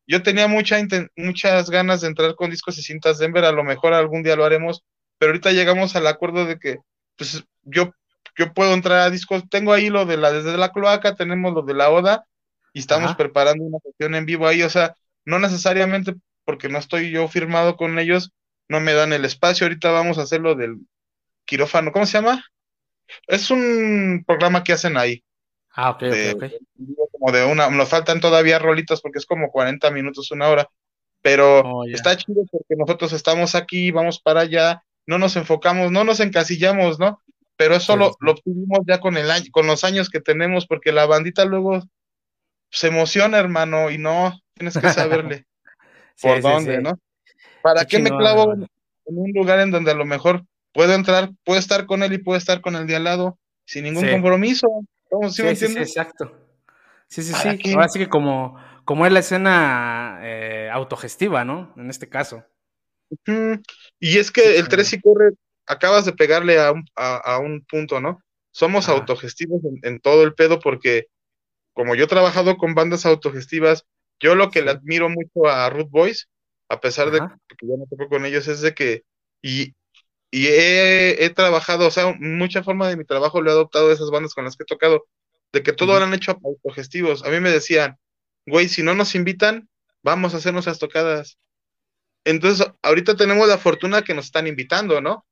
[0.07, 0.76] yo tenía mucha
[1.16, 4.45] muchas ganas de entrar con discos y cintas Denver, a lo mejor algún día lo
[4.45, 4.83] haremos,
[5.18, 6.79] pero ahorita llegamos al acuerdo de que
[7.16, 7.93] pues yo,
[8.37, 11.62] yo puedo entrar a discos, tengo ahí lo de la desde la cloaca, tenemos lo
[11.62, 12.24] de la Oda
[12.72, 13.16] y estamos Ajá.
[13.16, 14.95] preparando una sesión en vivo ahí, o sea,
[15.29, 16.14] no necesariamente
[16.45, 18.33] porque no estoy yo firmado con ellos,
[18.68, 20.79] no me dan el espacio, ahorita vamos a hacer lo del
[21.47, 22.45] quirófano, ¿cómo se llama?
[23.29, 25.24] Es un programa que hacen ahí
[25.70, 26.53] Ah, ok, de- ok, ok.
[27.12, 30.68] como de una, nos faltan todavía rolitas porque es como 40 minutos, una hora,
[31.22, 36.05] pero Oh, está chido porque nosotros estamos aquí, vamos para allá, no nos enfocamos, no
[36.05, 37.22] nos encasillamos, ¿no?
[37.57, 38.16] Pero eso Sí, lo, sí.
[38.20, 41.83] lo obtuvimos ya con el año, con los años que tenemos, porque la bandita luego
[42.70, 45.46] se emociona, hermano, y no, tienes que saberle
[46.20, 46.82] por sí, dónde, sí.
[46.82, 46.98] ¿no?
[47.62, 48.68] ¿Para Qué qué me clavo en,
[49.06, 52.36] un lugar en donde a lo mejor puedo entrar, puedo estar con él y puedo
[52.36, 54.68] estar con el de al lado sin ningún compromiso?
[55.09, 55.88] ¿Cómo, sí me entiendes?
[55.88, 56.36] exacto.
[57.09, 57.59] Sí, sí, ¿Para sí.
[57.59, 57.72] qué?
[57.72, 61.72] Ahora sí que como, como es la escena eh, autogestiva, ¿no?
[61.76, 62.44] En este caso.
[63.98, 65.30] Y es que el 3 y corre,
[65.66, 68.22] acabas de pegarle a un, a, a un punto, ¿no?
[68.50, 71.06] Somos autogestivos en, en todo el pedo porque
[71.78, 73.86] como yo he trabajado con bandas autogestivas,
[74.20, 76.28] yo lo que le admiro mucho a Root Boys,
[76.68, 79.04] a pesar de que ya no toco con ellos, es de que,
[79.42, 79.74] y,
[80.30, 83.94] y he, he trabajado, o sea, mucha forma de mi trabajo lo he adoptado de
[83.94, 85.06] esas bandas con las que he tocado,
[85.52, 87.24] de que todo lo han hecho autogestivos.
[87.24, 87.98] A mí me decían,
[88.46, 89.68] güey, si no nos invitan,
[90.02, 91.38] vamos a hacer nuestras tocadas.
[92.24, 95.24] Entonces, ahorita tenemos la fortuna que nos están invitando, ¿no?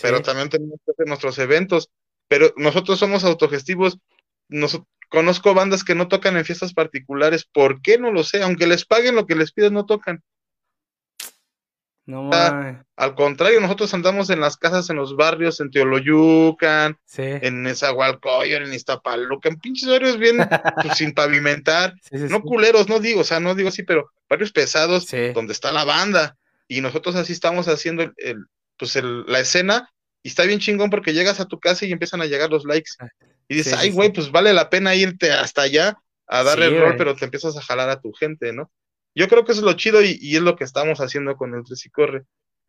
[0.00, 1.90] Pero también tenemos que hacer nuestros eventos.
[2.28, 3.98] Pero nosotros somos autogestivos.
[4.48, 4.80] Nos,
[5.10, 7.44] conozco bandas que no tocan en fiestas particulares.
[7.44, 7.98] ¿Por qué?
[7.98, 8.42] No lo sé.
[8.42, 10.22] Aunque les paguen lo que les piden, no tocan.
[12.06, 12.82] No Ah.
[12.96, 17.22] Al contrario, nosotros andamos en las casas, en los barrios, en Teoloyucan, Sí.
[17.22, 20.38] en Nezahualcóyotl, en Iztapaluca, en pinches barrios bien
[20.82, 21.94] pues, sin pavimentar.
[22.02, 25.52] Sí, sí, no culeros, no digo, o sea, no digo así, pero barrios pesados donde
[25.52, 26.36] está la banda.
[26.66, 28.46] Y nosotros así estamos haciendo el, el-
[28.76, 29.90] pues el- la escena
[30.22, 32.92] y está bien chingón porque llegas a tu casa y empiezan a llegar los likes.
[33.50, 33.94] Y dices, Sí, ay, sí.
[33.94, 35.98] güey, pues vale la pena irte hasta allá
[36.28, 38.70] a darle el rol, pero te empiezas a jalar a tu gente, ¿no?
[39.14, 41.54] Yo creo que eso es lo chido y, y es lo que estamos haciendo con
[41.54, 42.22] el Tres y Corre.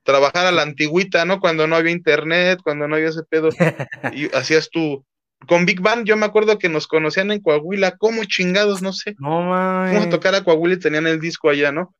[0.04, 1.40] Trabajar a la antigüita, ¿no?
[1.40, 3.50] Cuando no había internet, cuando no había ese pedo.
[4.14, 5.06] y hacías tu.
[5.48, 8.82] Con Big Bang, yo me acuerdo que nos conocían en Coahuila, ¿cómo chingados?
[8.82, 9.16] No sé.
[9.20, 10.10] No Fuimos a mames.
[10.10, 11.96] tocar a Coahuila y tenían el disco allá, ¿no?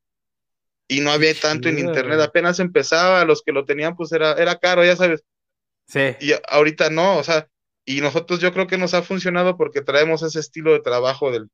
[0.88, 4.58] Y no había tanto en internet, apenas empezaba, los que lo tenían, pues era, era
[4.58, 5.22] caro, ya sabes.
[5.86, 6.16] Sí.
[6.20, 7.48] Y ahorita no, o sea,
[7.84, 11.48] y nosotros yo creo que nos ha funcionado porque traemos ese estilo de trabajo del,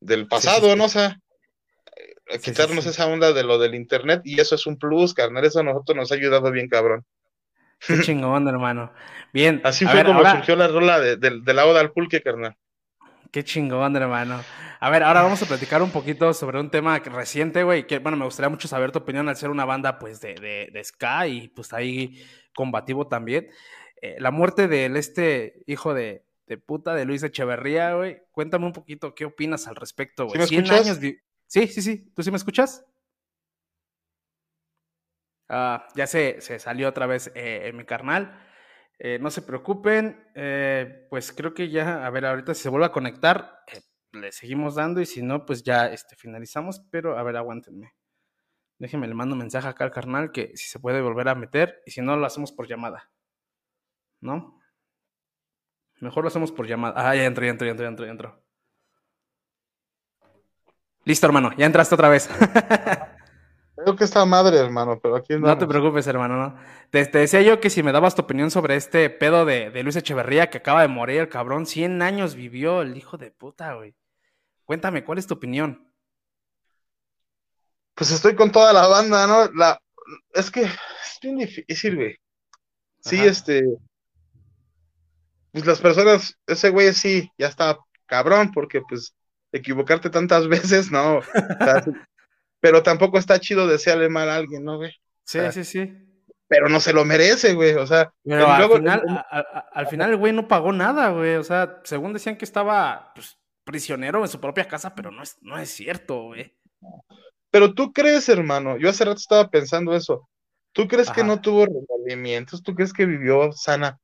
[0.00, 0.76] del pasado, sí.
[0.76, 0.84] ¿no?
[0.84, 1.18] O sea,
[2.26, 5.60] eh, quitarnos esa onda de lo del internet y eso es un plus, carnal, eso
[5.60, 7.04] a nosotros nos ha ayudado bien, cabrón.
[7.86, 8.92] Qué chingón, hermano.
[9.32, 9.60] Bien.
[9.64, 12.22] Así fue ver, como ahora- surgió la rola de, de, de la Oda al Pulque,
[12.22, 12.56] carnal.
[13.30, 14.42] Qué chingón, hermano.
[14.80, 18.16] A ver, ahora vamos a platicar un poquito sobre un tema reciente, güey, que, bueno,
[18.16, 21.26] me gustaría mucho saber tu opinión al ser una banda, pues, de, de, de ska
[21.26, 22.24] y, pues, ahí
[22.54, 23.48] combativo también.
[24.00, 28.22] Eh, la muerte del este hijo de, de puta de Luis Echeverría, güey.
[28.32, 30.38] Cuéntame un poquito qué opinas al respecto, güey.
[30.38, 30.86] me 100 escuchas?
[30.86, 32.12] años Sí, sí, sí.
[32.14, 32.84] ¿Tú sí me escuchas?
[35.48, 38.44] Ah, ya se, se salió otra vez eh, mi carnal.
[38.98, 40.26] Eh, no se preocupen,
[41.08, 43.60] pues creo que ya, a ver, ahorita si se vuelve a conectar,
[44.12, 47.94] le seguimos dando y si no, pues ya este, finalizamos, pero a ver, aguántenme.
[48.78, 51.82] Déjenme, le mando un mensaje acá al carnal que si se puede volver a meter
[51.86, 53.10] y si no, lo hacemos por llamada.
[54.20, 54.58] ¿No?
[56.00, 56.94] Mejor lo hacemos por llamada.
[56.96, 58.42] Ah, ya entró, ya entró, ya entró, ya entró, ya entró.
[61.04, 62.28] Listo, hermano, ya entraste otra vez.
[63.76, 66.58] Creo que está madre, hermano, pero aquí No te preocupes, hermano, ¿no?
[66.90, 69.82] Te, te decía yo que si me dabas tu opinión sobre este pedo de, de
[69.84, 73.74] Luis Echeverría que acaba de morir, el cabrón, 100 años vivió el hijo de puta,
[73.74, 73.94] güey.
[74.64, 75.90] Cuéntame, ¿cuál es tu opinión?
[77.94, 79.50] Pues estoy con toda la banda, ¿no?
[79.52, 79.80] La,
[80.32, 82.16] es que es bien difícil, güey.
[83.00, 83.26] Sí, Ajá.
[83.26, 83.64] este.
[85.52, 89.14] Pues las personas, ese güey sí, ya está cabrón, porque pues
[89.52, 91.18] equivocarte tantas veces, no.
[91.18, 91.90] o sea, sí,
[92.60, 94.92] pero tampoco está chido desearle mal a alguien, ¿no, güey?
[95.24, 96.04] Sí, O sea, sí, sí.
[96.48, 97.74] Pero no se lo merece, güey.
[97.74, 101.10] O sea, Pero al luego- final, a- a- al final el güey no pagó nada,
[101.10, 101.34] güey.
[101.36, 105.36] O sea, según decían que estaba pues, prisionero en su propia casa, pero no es,
[105.42, 106.56] no es cierto, güey.
[107.50, 110.26] Pero tú crees, hermano, yo hace rato estaba pensando eso.
[110.72, 112.62] ¿Tú crees que no tuvo remordimientos?
[112.62, 113.98] ¿Tú crees que vivió sana,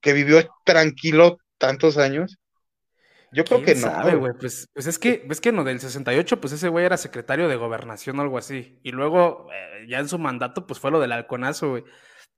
[0.00, 2.38] que vivió tranquilo tantos años?
[3.32, 3.88] Yo creo que ¿Quién no.
[3.88, 4.32] sabe, güey?
[4.38, 7.48] Pues, pues es que, ves que en lo del 68, pues ese güey era secretario
[7.48, 8.78] de gobernación o algo así.
[8.82, 11.84] Y luego, eh, ya en su mandato, pues fue lo del halconazo, güey.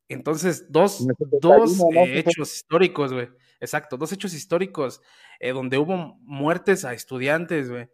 [0.09, 2.01] Entonces, dos, En el 71, dos ¿no?
[2.01, 3.29] eh, hechos históricos, güey.
[3.61, 5.03] Exacto, dos hechos históricos
[5.41, 7.89] eh, donde hubo muertes a estudiantes, güey.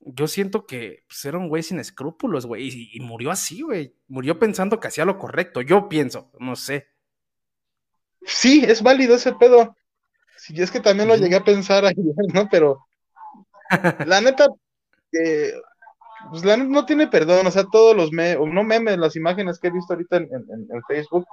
[0.00, 2.68] Yo siento que pues, era un güey sin escrúpulos, güey.
[2.68, 3.96] Y, y murió así, güey.
[4.08, 5.60] Murió pensando que hacía lo correcto.
[5.60, 6.88] Yo pienso, no sé.
[8.24, 9.74] Sí, es válido ese pedo.
[10.36, 12.48] Sí, es que también lo llegué a pensar ayer, ¿no?
[12.50, 12.86] Pero
[14.06, 14.46] la neta,
[15.12, 15.52] eh,
[16.30, 19.58] pues la neta no tiene perdón, o sea, todos los memes, no memes, las imágenes
[19.58, 21.26] que he visto ahorita en, en- en Facebook,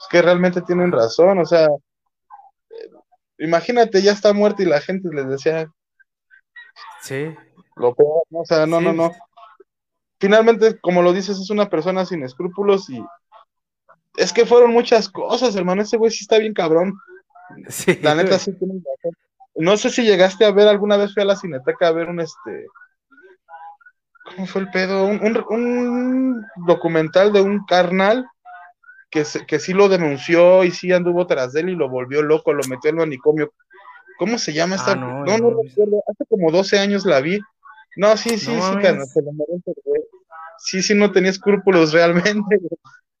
[0.00, 2.90] es que realmente tienen razón, o sea, eh,
[3.38, 5.66] imagínate, ya está muerto y la gente les decía
[7.00, 7.34] Sí.
[7.76, 8.40] lo peor, ¿no?
[8.40, 8.84] O sea, no, Sí.
[8.84, 9.12] no, no.
[10.20, 13.04] Finalmente, como lo dices, es una persona sin escrúpulos y
[14.16, 16.94] es que fueron muchas cosas, hermano, ese güey sí está bien cabrón.
[17.68, 18.38] Sí, La neta güey.
[18.40, 18.74] sí tiene.
[19.54, 22.20] No sé si llegaste a ver alguna vez fui a la cineteca a ver un
[22.20, 22.66] este
[24.24, 25.04] ¿cómo fue el pedo?
[25.04, 28.26] Un, un- un documental de un carnal
[29.10, 32.22] que, se- que sí lo denunció y sí anduvo tras de él y lo volvió
[32.22, 33.52] loco, lo metió al manicomio.
[34.18, 34.92] ¿Cómo se llama esta?
[34.92, 36.02] Ah, no, no, no no lo recuerdo.
[36.08, 37.40] Hace como 12 años la vi.
[37.96, 40.02] No, sí, sí, sí, carnal, se lo merece, güey.
[40.58, 42.32] Sí, sí, no tenía escrúpulos realmente.
[42.56, 42.70] güey.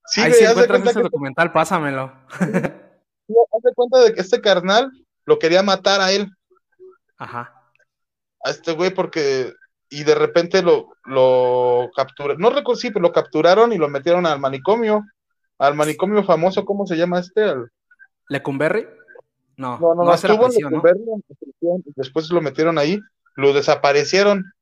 [0.06, 2.12] Sí, Ahí si encuentras cuenta ese que documental, pásamelo.
[2.38, 4.90] Haz de cuenta de que este carnal
[5.24, 6.28] lo quería matar a él,
[7.16, 7.54] Ajá.
[8.44, 9.52] a este güey, porque,
[9.88, 14.26] y de repente lo, lo capturaron, no recuerdo, sí, pero lo capturaron y lo metieron
[14.26, 15.04] al manicomio,
[15.58, 17.44] al manicomio famoso, ¿cómo se llama este?
[17.44, 17.70] Al-
[18.28, 18.86] ¿Lecumberri?
[19.56, 20.82] No, no, no, no, estuvo en ¿no?
[21.94, 22.98] Después lo metieron ahí,
[23.36, 24.52] lo desaparecieron,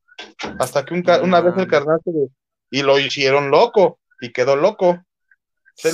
[0.58, 1.70] hasta que un No una vez el mames.
[1.70, 2.10] carnal se,
[2.70, 5.00] y lo hicieron loco, y quedó loco,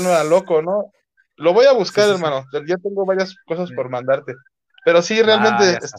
[0.00, 0.92] no era loco, ¿no?
[1.36, 2.44] Lo voy a buscar, Sí, hermano.
[2.66, 4.34] Ya tengo varias cosas por mandarte.
[4.84, 5.94] Pero sí, realmente Ah, est-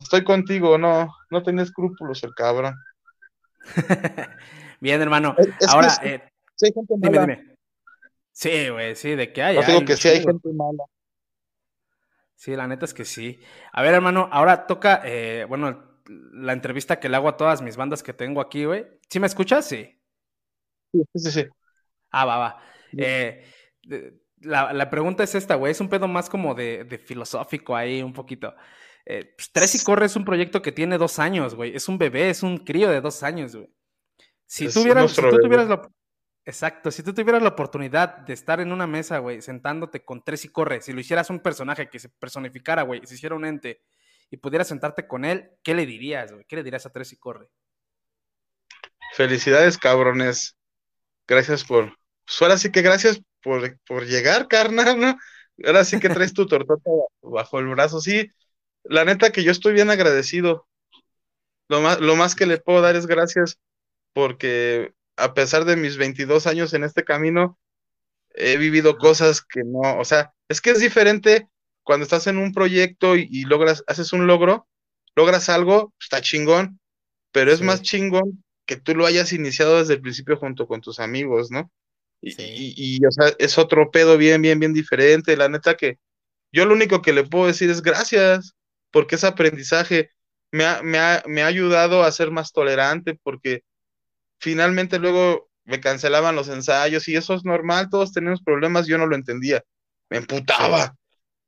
[0.00, 2.74] estoy contigo, no, no tenía escrúpulos el cabrón.
[4.80, 5.34] Bien, hermano.
[5.38, 6.22] Es- es que Ahora, eh,
[6.56, 7.34] sí hay gente dime, mala.
[7.36, 7.56] dime.
[8.32, 9.56] Sí, güey, sí, de que hay.
[9.58, 10.84] Hay digo que sí hay gente mala.
[12.34, 13.40] Sí, la neta es que sí.
[13.72, 17.76] A ver, hermano, ahora toca, eh, bueno, la entrevista que le hago a todas mis
[17.76, 18.86] bandas que tengo aquí, güey.
[19.08, 19.66] ¿Sí me escuchas?
[19.66, 19.98] Sí.
[20.92, 21.46] Sí, sí, sí.
[22.14, 22.62] Ah, va, va.
[22.96, 23.44] Eh,
[24.40, 25.72] la, la pregunta es esta, güey.
[25.72, 28.54] Es un pedo más como de, de filosófico ahí, un poquito.
[29.04, 31.74] Eh, pues, Tres y Corre es un proyecto que tiene dos años, güey.
[31.74, 33.68] Es un bebé, es un crío de dos años, güey.
[34.46, 35.82] Si, tuvieras, si tú tuvieras la...
[36.46, 40.44] Exacto, si tú tuvieras la oportunidad de estar en una mesa, güey, sentándote con Tres
[40.44, 43.82] y Corre, si lo hicieras un personaje que se personificara, güey, se hiciera un ente
[44.30, 46.44] y pudieras sentarte con él, ¿qué le dirías, güey?
[46.44, 47.48] ¿Qué le dirías a Tres y Corre?
[49.14, 50.58] Felicidades, cabrones.
[51.26, 51.96] Gracias por.
[52.26, 55.18] Pues ahora sí que gracias por, por llegar, carnal, ¿no?
[55.64, 56.90] Ahora sí que traes tu tortota
[57.22, 58.00] bajo el brazo.
[58.00, 58.28] Sí,
[58.84, 60.68] la neta que yo estoy bien agradecido.
[61.68, 63.58] Lo más, lo más que le puedo dar es gracias
[64.14, 67.58] porque a pesar de mis 22 años en este camino,
[68.34, 71.48] he vivido cosas que no, o sea, es que es diferente
[71.84, 74.68] cuando estás en un proyecto y, y logras, haces un logro,
[75.16, 76.80] logras algo, está chingón,
[77.32, 77.64] pero es Sí.
[77.64, 81.70] más chingón que tú lo hayas iniciado desde el principio junto con tus amigos, ¿no?
[82.24, 82.30] Y,
[82.76, 85.36] y- y, o sea, es otro pedo bien, bien, bien diferente.
[85.36, 85.98] La neta que
[86.52, 88.54] yo lo único que le puedo decir es gracias,
[88.92, 90.10] porque ese aprendizaje
[90.52, 93.62] me ha, me ha, me ha ayudado a ser más tolerante, porque
[94.40, 99.06] finalmente luego me cancelaban los ensayos y eso es normal, todos tenemos problemas, yo no
[99.06, 99.62] lo entendía,
[100.10, 100.96] me emputaba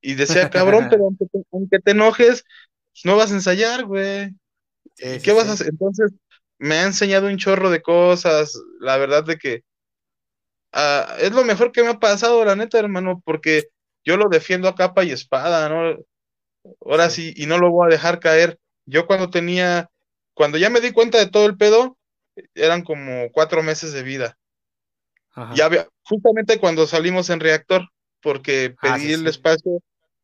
[0.03, 2.45] y decía, cabrón, pero aunque te, aunque te enojes,
[3.05, 4.31] no vas a ensayar, güey.
[5.11, 5.69] ¿Y qué vas a hacer?
[5.69, 6.13] Entonces,
[6.59, 9.63] me ha enseñado un chorro de cosas, la verdad de que
[10.77, 13.69] ah, es lo mejor que me ha pasado, la neta, hermano, porque
[14.05, 15.99] yo lo defiendo a capa y espada, ¿no?
[16.85, 18.59] Ahora sí, y no lo voy a dejar caer.
[18.85, 19.91] Yo cuando tenía,
[20.35, 21.97] cuando ya me di cuenta de todo el pedo,
[22.55, 24.37] eran como cuatro meses de vida.
[25.55, 27.89] Ya había, justamente cuando salimos en reactor,
[28.21, 29.29] porque pedí Ah, sí, el sí.
[29.29, 29.83] espacio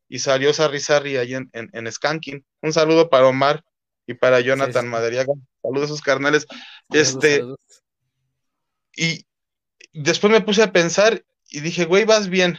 [0.09, 2.43] y salió Sarri Sarri ahí en, en, en Skanking.
[2.61, 3.63] Un saludo para Omar
[4.07, 4.89] y para Jonathan sí.
[4.89, 5.33] Madariaga.
[5.61, 6.45] Saludos a esos carnales.
[6.89, 7.59] Saludos, este, saludos.
[8.95, 9.25] y
[9.93, 12.57] después me puse a pensar y dije, güey, vas bien,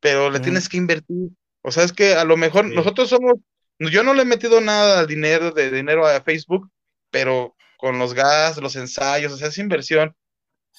[0.00, 1.30] pero le tienes que invertir.
[1.62, 3.34] O sea, es que a lo mejor nosotros somos,
[3.78, 6.70] yo no le he metido nada al dinero, de dinero a Facebook,
[7.10, 10.16] pero con los gas, los ensayos, o sea, es inversión.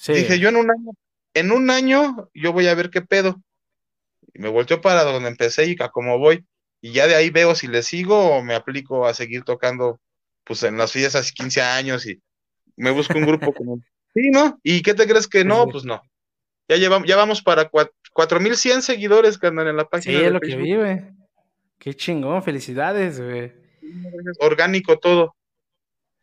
[0.08, 0.90] Dije, yo en un año,
[1.34, 3.40] en un año, yo voy a ver qué pedo.
[4.34, 6.44] Y me volteó para donde empecé y a cómo voy.
[6.80, 10.00] Y ya de ahí veo si le sigo o me aplico a seguir tocando,
[10.44, 12.20] pues en las fiestas 15 años y
[12.76, 13.80] me busco un grupo como,
[14.14, 14.58] sí, ¿no?
[14.62, 15.66] ¿Y qué te crees que no?
[15.66, 16.02] Pues no.
[16.68, 20.18] Ya llevamos, ya vamos para 4100 seguidores que andan en la página.
[20.18, 21.12] Sí, es lo que vive.
[21.78, 23.52] Qué chingón, felicidades, güey.
[24.40, 25.36] Orgánico todo.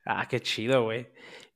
[0.06, 1.08] Ah, qué chido, güey.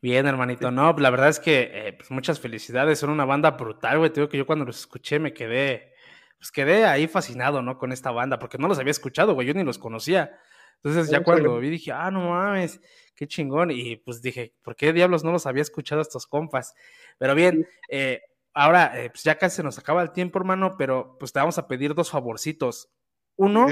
[0.01, 0.69] Bien, hermanito.
[0.69, 2.99] No, la verdad es que eh, pues muchas felicidades.
[2.99, 4.11] Son una banda brutal, güey.
[4.11, 5.93] Te digo que yo cuando los escuché me quedé,
[6.37, 7.79] pues quedé ahí fascinado, ¿no?
[7.79, 9.47] Con esta banda, porque no los había escuchado, güey.
[9.47, 10.39] Yo ni los conocía.
[10.83, 12.79] Entonces ya cuando vi dije, ah, no mames,
[13.15, 13.71] qué chingón.
[13.71, 16.73] Y pues dije, ¿por qué diablos no los había escuchado estos compas?
[17.17, 18.21] Pero bien, eh,
[18.53, 21.57] ahora eh, pues ya casi se nos acaba el tiempo, hermano, pero pues te vamos
[21.57, 22.89] a pedir dos favorcitos.
[23.35, 23.67] Uno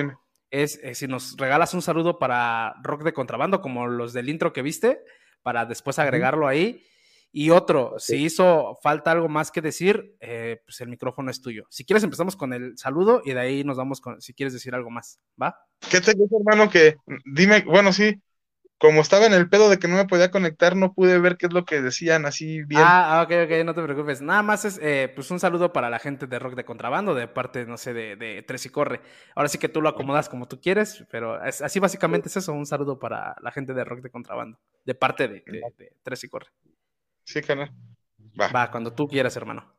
[0.49, 4.53] es eh, si nos regalas un saludo para rock de contrabando, como los del intro
[4.53, 5.03] que viste,
[5.41, 6.83] para después agregarlo ahí.
[7.35, 11.65] Y otro, si hizo falta algo más que decir, eh, pues el micrófono es tuyo.
[11.69, 14.75] Si quieres, empezamos con el saludo y de ahí nos vamos con, si quieres decir
[14.75, 15.57] algo más, ¿va?
[15.89, 16.69] ¿Qué te dice, hermano?
[16.69, 18.21] Que dime, bueno, sí,
[18.83, 21.45] como estaba en el pedo de que no me podía conectar, no pude ver qué
[21.45, 22.83] es lo que decían así bien.
[22.83, 24.21] Ah, ok, ok, no te preocupes.
[24.21, 27.29] Nada más es eh, pues un saludo para la gente de Rock de Contrabando, de
[27.29, 28.99] parte, no sé, de, de Tres y Corre.
[29.35, 32.65] Ahora sí que tú lo acomodas como tú quieres, pero así básicamente es eso, un
[32.65, 36.47] saludo para la gente de Rock de Contrabando, de parte de, Tres y Corre.
[37.23, 37.71] Sí, canal.
[38.39, 38.47] Va.
[38.47, 39.73] Va, cuando tú quieras, hermano.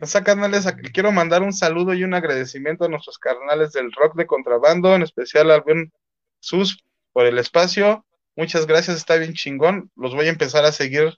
[0.00, 4.26] Esa carnales, quiero mandar un saludo y un agradecimiento a nuestros carnales del rock de
[4.26, 5.92] contrabando, en especial al buen
[6.40, 8.04] Sus por el espacio.
[8.36, 9.90] Muchas gracias, está bien chingón.
[9.96, 11.14] Los voy a empezar a seguir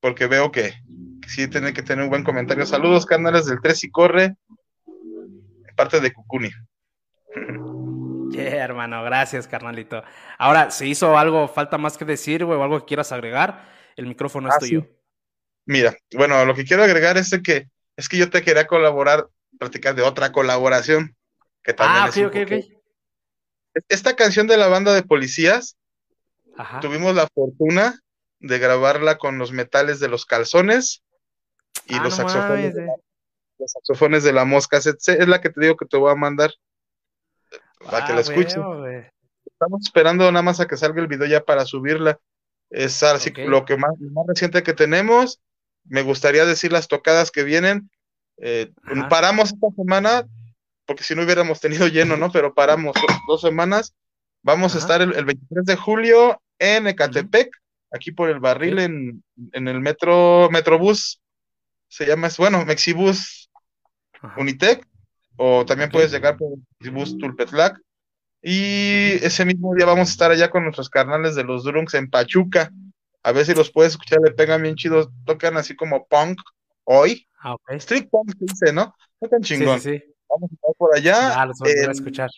[0.00, 0.74] porque veo que,
[1.26, 2.66] sí tiene que tener un buen comentario.
[2.66, 4.36] Saludos, canales del 3 y corre,
[5.74, 6.50] parte de Cucuni.
[8.28, 10.02] Yeah, hermano, gracias, carnalito.
[10.36, 13.64] Ahora, si hizo algo, falta más que decir, güey, o algo que quieras agregar,
[13.96, 14.86] el micrófono es ah, tuyo.
[15.64, 19.28] Mira, bueno, lo que quiero agregar es que es que yo te quería colaborar,
[19.58, 21.16] practicar de otra colaboración.
[21.62, 22.76] Que también ah, ok, ok, ok
[23.88, 25.76] esta canción de la banda de policías,
[26.80, 28.00] tuvimos la fortuna
[28.40, 31.02] de grabarla con los metales de los calzones
[31.86, 32.94] y ah, los, saxofones, de la,
[33.58, 34.78] los, saxofones de la, mosca.
[34.78, 36.52] Es la que te digo que te voy a mandar
[37.84, 38.56] para que la ah, escuches.
[39.44, 42.18] Estamos esperando nada más a que salga el video ya para subirla.
[42.70, 45.40] Es así lo que más, más reciente que tenemos.
[45.84, 47.90] Me gustaría decir las tocadas que vienen.
[48.38, 48.72] Eh,
[49.08, 50.26] paramos esta semana,
[50.84, 52.30] porque si no hubiéramos tenido lleno, ¿no?
[52.30, 52.96] Pero paramos
[53.28, 53.94] dos semanas.
[54.42, 57.50] Vamos a estar el, 23 de julio en Ecatepec,
[57.90, 61.20] aquí por el barril, en, el metro, Metrobús,
[61.88, 63.50] se llama, bueno, Mexibus
[64.36, 64.86] Unitec,
[65.36, 67.80] o también puedes llegar por Mexibus Tulpetlac.
[68.48, 72.08] Y ese mismo día vamos a estar allá con nuestros carnales de los Drunks en
[72.08, 72.70] Pachuca.
[73.24, 76.40] A ver si los puedes escuchar, le pegan bien chidos, tocan así como punk
[76.84, 77.26] hoy.
[77.40, 78.94] Ah, Street punk, dice, ¿no?
[79.18, 79.80] Tocan chingón.
[79.80, 80.14] Sí, sí, sí.
[80.28, 81.42] Vamos a estar por allá.
[81.42, 82.30] Ah, los vamos a escuchar.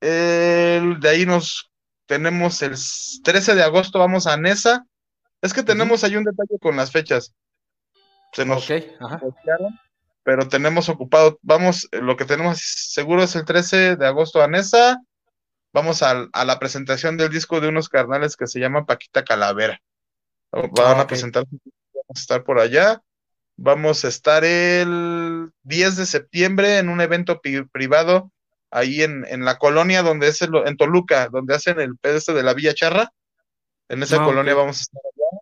[0.00, 1.70] de ahí nos
[2.06, 2.74] tenemos el
[3.22, 4.84] 13 de agosto, vamos a Nesa.
[5.40, 7.32] Es que tenemos ahí un detalle con las fechas.
[8.32, 8.68] Se nos
[10.24, 14.98] pero tenemos ocupado, vamos, lo que tenemos seguro es el 13 de agosto a Nesa.
[15.72, 19.80] Vamos a, la presentación del disco de unos carnales que se llama Paquita Calavera.
[20.50, 23.02] Van a presentar, vamos a estar por allá.
[23.56, 28.32] Vamos a estar el 10 de septiembre en un evento privado
[28.70, 32.54] ahí en, la colonia donde es el, en Toluca, donde hacen el pedestre de la
[32.54, 33.12] Villa Charra.
[33.88, 35.40] En esa ah, colonia vamos a estar allá.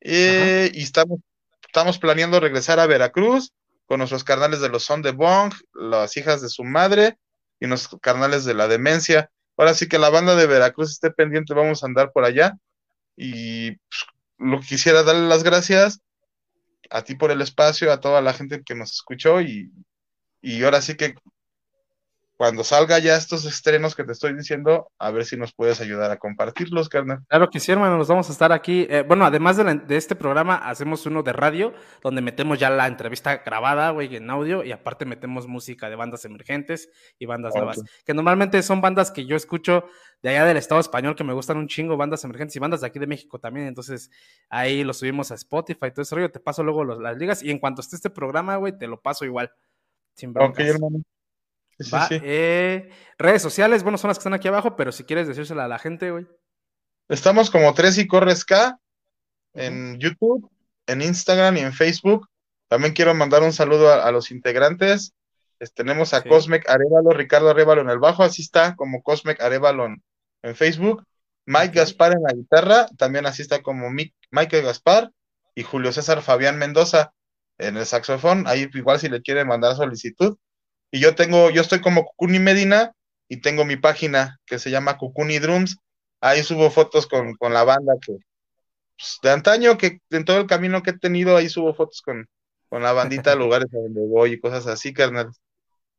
[0.00, 1.20] Eh, y estamos,
[1.66, 3.52] estamos planeando regresar a Veracruz
[3.86, 7.18] con nuestros carnales de los Son de Bong, las hijas de su madre
[7.60, 9.30] y nuestros carnales de la demencia.
[9.56, 12.56] Ahora sí que la banda de Veracruz esté pendiente, vamos a andar por allá.
[13.16, 14.06] Y pues,
[14.38, 16.00] lo quisiera darle las gracias
[16.90, 19.70] a ti por el espacio, a toda la gente que nos escuchó y,
[20.40, 21.14] y ahora sí que
[22.36, 26.10] cuando salga ya estos estrenos que te estoy diciendo, a ver si nos puedes ayudar
[26.10, 27.20] a compartirlos, carnal.
[27.28, 28.86] Claro que sí, hermano, nos vamos a estar aquí.
[28.90, 31.72] Eh, bueno, además de, este programa, hacemos uno de radio,
[32.02, 36.24] donde metemos ya la entrevista grabada, güey, en audio, y aparte metemos música de bandas
[36.24, 39.84] emergentes y bandas nuevas, que normalmente son bandas que yo escucho
[40.22, 42.88] de allá del Estado español, que me gustan un chingo, bandas emergentes y bandas de
[42.88, 44.10] aquí de México también, entonces
[44.48, 47.58] ahí lo subimos a Spotify, todo ese rollo, te paso luego las ligas, y en
[47.60, 49.52] cuanto esté este programa, güey, te lo paso igual.
[50.16, 51.02] Sin ok, hermano.
[52.22, 55.68] Eh, redes sociales, bueno, son las que están aquí abajo, pero si quieres decírsela a
[55.68, 56.26] la gente, güey.
[57.08, 58.78] Estamos como Tres y Corres K
[59.54, 60.50] en YouTube,
[60.86, 62.28] en Instagram y en Facebook.
[62.68, 65.14] También quiero mandar un saludo a, a los integrantes.
[65.58, 66.28] Es- tenemos a Sí.
[66.28, 70.02] Cosmec Arevalo, Ricardo Arevalo en el bajo, así está como Cosmec Arevalo en,
[70.42, 71.04] en Facebook.
[71.46, 75.10] Mike Gaspar en la guitarra, también así está como Mick- Michael Gaspar
[75.54, 77.12] y Julio César Fabián Mendoza
[77.58, 78.46] en el saxofón.
[78.46, 80.38] Ahí igual si le quieren mandar solicitud.
[80.94, 82.92] Y yo tengo, yo estoy como Cucuni Medina
[83.28, 85.78] y tengo mi página que se llama Cucuni Drums.
[86.20, 88.12] Ahí subo fotos con, con la banda que
[88.96, 92.28] pues, de antaño, que en todo el camino que he tenido, ahí subo fotos con,
[92.68, 95.30] con la bandita, lugares a donde voy y cosas así, carnal.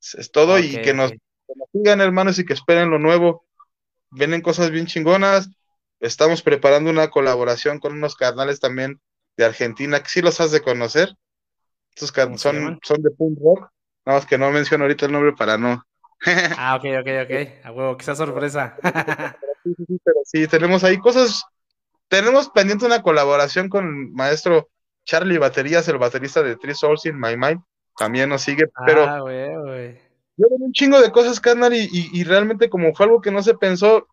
[0.01, 1.17] Es, es todo y que nos, ok.
[1.45, 3.45] que nos sigan, hermanos, y que esperen lo nuevo.
[4.11, 5.49] Vienen cosas bien chingonas.
[5.99, 9.01] Estamos preparando una colaboración con unos carnales también
[9.35, 11.17] de Argentina, que sí los has de conocer.
[11.89, 13.74] Estos car- ¿Cómo se son, son de punk rock.
[14.05, 15.83] Nada más que no menciono ahorita el nombre para no.
[16.57, 17.65] Ah, ok, ok, ok.
[17.65, 18.75] A huevo, sea sorpresa.
[19.65, 21.43] Sí, sí, sí, pero sí, tenemos ahí cosas.
[22.07, 24.69] Tenemos pendiente una colaboración con el maestro
[25.05, 27.61] Charlie Baterías, el baterista de Three Souls in My Mind.
[27.97, 29.93] También nos sigue, pero Ah, güey, güey.
[30.37, 33.31] yo veo un chingo de cosas, carnal, y, y, y realmente como fue algo que
[33.31, 34.07] no se pensó,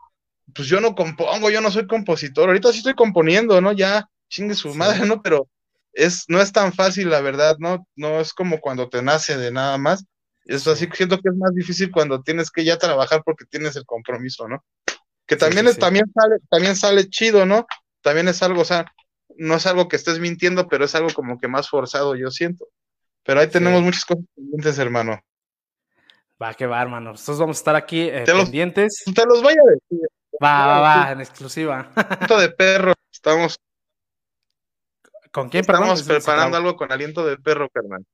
[0.54, 2.48] pues yo no compongo, yo no soy compositor.
[2.48, 3.72] Ahorita sí estoy componiendo, ¿no?
[3.72, 5.20] Ya, chingue su madre, ¿no?
[5.20, 5.48] Pero
[5.92, 7.86] es, no es tan fácil, la verdad, ¿no?
[7.96, 10.04] No es como cuando te nace de nada más.
[10.44, 13.84] Eso así siento que es más difícil cuando tienes que ya trabajar porque tienes el
[13.84, 14.64] compromiso, ¿no?
[15.26, 15.80] Que también sí, es, sí.
[15.80, 17.66] también sale, también sale chido, ¿no?
[18.02, 18.86] También es algo, o sea,
[19.36, 22.66] no es algo que estés mintiendo, pero es algo como que más forzado, yo siento.
[23.24, 25.20] Pero ahí tenemos muchas cosas pendientes, hermano.
[26.42, 27.12] Va, que va, hermano.
[27.12, 29.04] Nosotros vamos a estar aquí eh, Te los- pendientes.
[29.14, 30.08] Te los voy a decir.
[30.42, 31.92] Va, va, va, en exclusiva.
[32.36, 32.94] De perro.
[33.12, 33.56] Estamos,
[35.32, 38.04] ¿Con quién, estamos preparando algo con aliento de perro, carnal.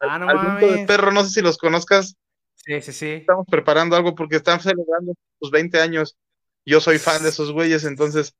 [0.00, 0.86] Ah, no aliento de mames.
[0.86, 2.16] perro, no sé si los conozcas.
[2.56, 3.10] Sí, sí, sí.
[3.12, 6.16] Estamos preparando algo porque están celebrando sus 20 años.
[6.64, 8.34] Yo soy fan de esos güeyes, entonces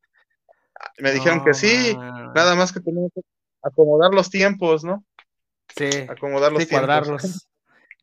[0.98, 1.94] me dijeron que sí.
[1.96, 2.32] man.
[2.34, 3.20] Nada más que tenemos que
[3.62, 5.04] acomodar los tiempos, ¿no?
[5.76, 5.88] Sí.
[6.08, 6.86] Acomodar los Sí, tiempos.
[6.86, 7.46] cuadrarlos.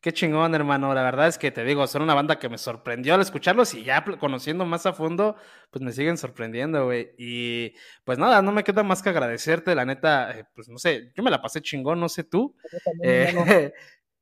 [0.04, 0.94] Qué chingón, hermano.
[0.94, 3.86] La verdad es que te digo, son una banda que me sorprendió al escucharlos y
[3.86, 5.38] ya conociendo más a fondo,
[5.72, 7.12] pues me siguen sorprendiendo, güey.
[7.18, 7.74] Y
[8.04, 11.24] pues nada, no me queda más que agradecerte, la neta, eh, pues no sé, yo
[11.24, 12.54] me la pasé chingón, no sé tú.
[13.02, 13.34] Eh,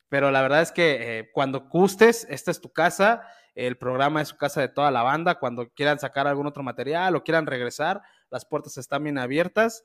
[0.07, 3.23] pero la verdad es que eh, cuando gustes, esta es tu casa,
[3.55, 7.15] el programa es su casa de toda la banda, cuando quieran sacar algún otro material
[7.15, 9.83] o quieran regresar, las puertas están bien abiertas.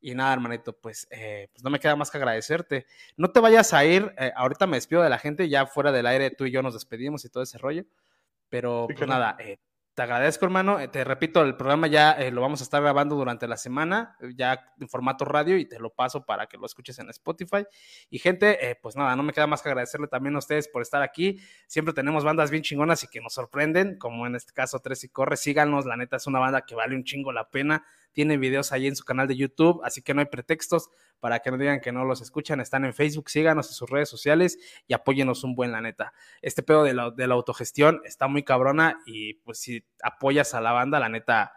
[0.00, 2.86] Y nada, hermanito, pues, eh, pues no me queda más que agradecerte.
[3.16, 6.06] No te vayas a ir, eh, ahorita me despido de la gente, ya fuera del
[6.06, 7.84] aire tú y yo nos despedimos y todo ese rollo.
[8.48, 9.12] Pero pues claro.
[9.12, 9.58] nada, eh,
[9.98, 10.78] te agradezco, hermano.
[10.78, 14.16] Eh, te repito, el programa ya eh, lo vamos a estar grabando durante la semana,
[14.36, 17.66] ya en formato radio, y te lo paso para que lo escuches en Spotify.
[18.08, 20.82] Y gente, eh, pues nada, no me queda más que agradecerle también a ustedes por
[20.82, 21.40] estar aquí.
[21.66, 25.08] Siempre tenemos bandas bien chingonas y que nos sorprenden, como en este caso Tres y
[25.08, 25.36] Corre.
[25.36, 27.84] Síganos, la neta es una banda que vale un chingo la pena.
[28.12, 30.90] Tiene videos ahí en su canal de YouTube, así que no hay pretextos
[31.20, 32.60] para que no digan que no los escuchan.
[32.60, 36.12] Están en Facebook, síganos en sus redes sociales y apóyenos un buen, la neta.
[36.42, 40.60] Este pedo de la, de la autogestión está muy cabrona y pues si apoyas a
[40.60, 41.52] la banda, la neta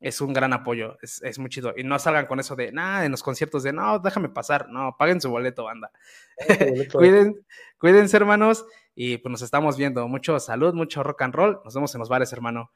[0.00, 1.72] es un gran apoyo, es, es muy chido.
[1.76, 4.96] Y no salgan con eso de, nada, en los conciertos de, no, déjame pasar, no,
[4.98, 5.90] paguen su boleto, banda.
[6.92, 7.46] Cuiden,
[7.78, 10.06] cuídense, hermanos, y pues nos estamos viendo.
[10.06, 11.60] Mucho salud, mucho rock and roll.
[11.64, 12.70] Nos vemos en los bares, hermano.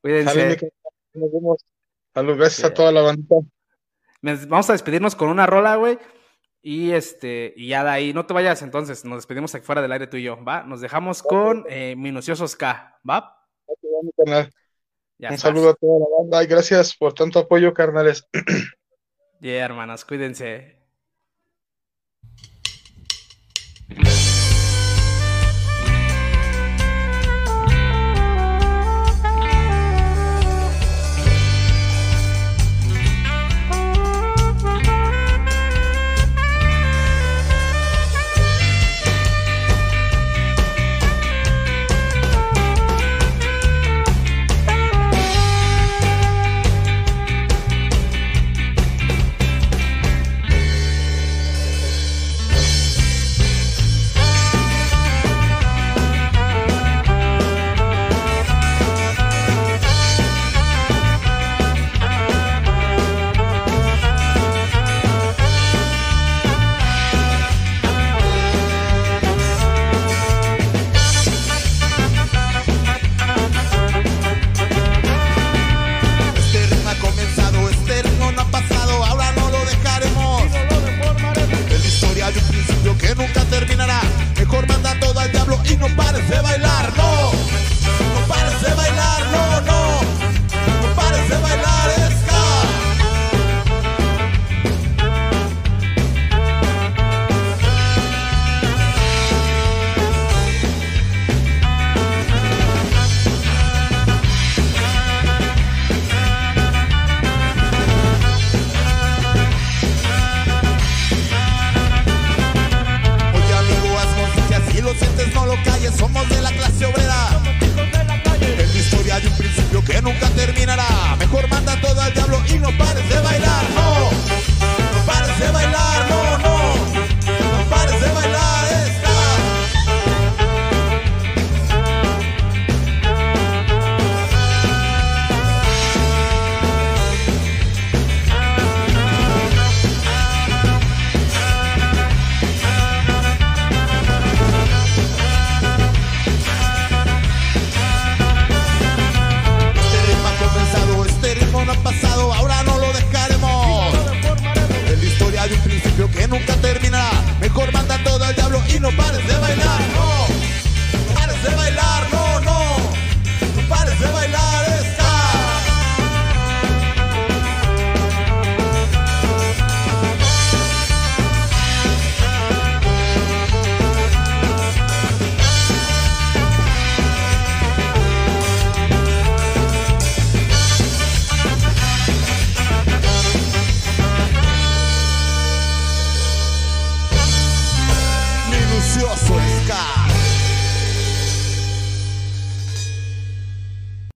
[0.00, 0.70] Cuídense.
[1.14, 1.64] Nos vemos.
[2.18, 3.36] Salud, gracias a toda la bandita.
[4.22, 6.00] Vamos a despedirnos con una rola, güey.
[6.60, 9.92] Y este, y ya de ahí, no te vayas entonces, nos despedimos aquí fuera del
[9.92, 10.64] aire tú y yo, ¿va?
[10.64, 13.46] Nos dejamos con eh, Minuciosos K, ¿va?
[14.26, 15.40] Ya Un estás.
[15.40, 18.28] saludo a toda la banda y gracias por tanto apoyo, carnales.
[19.40, 20.82] Yeah, hermanas, cuídense.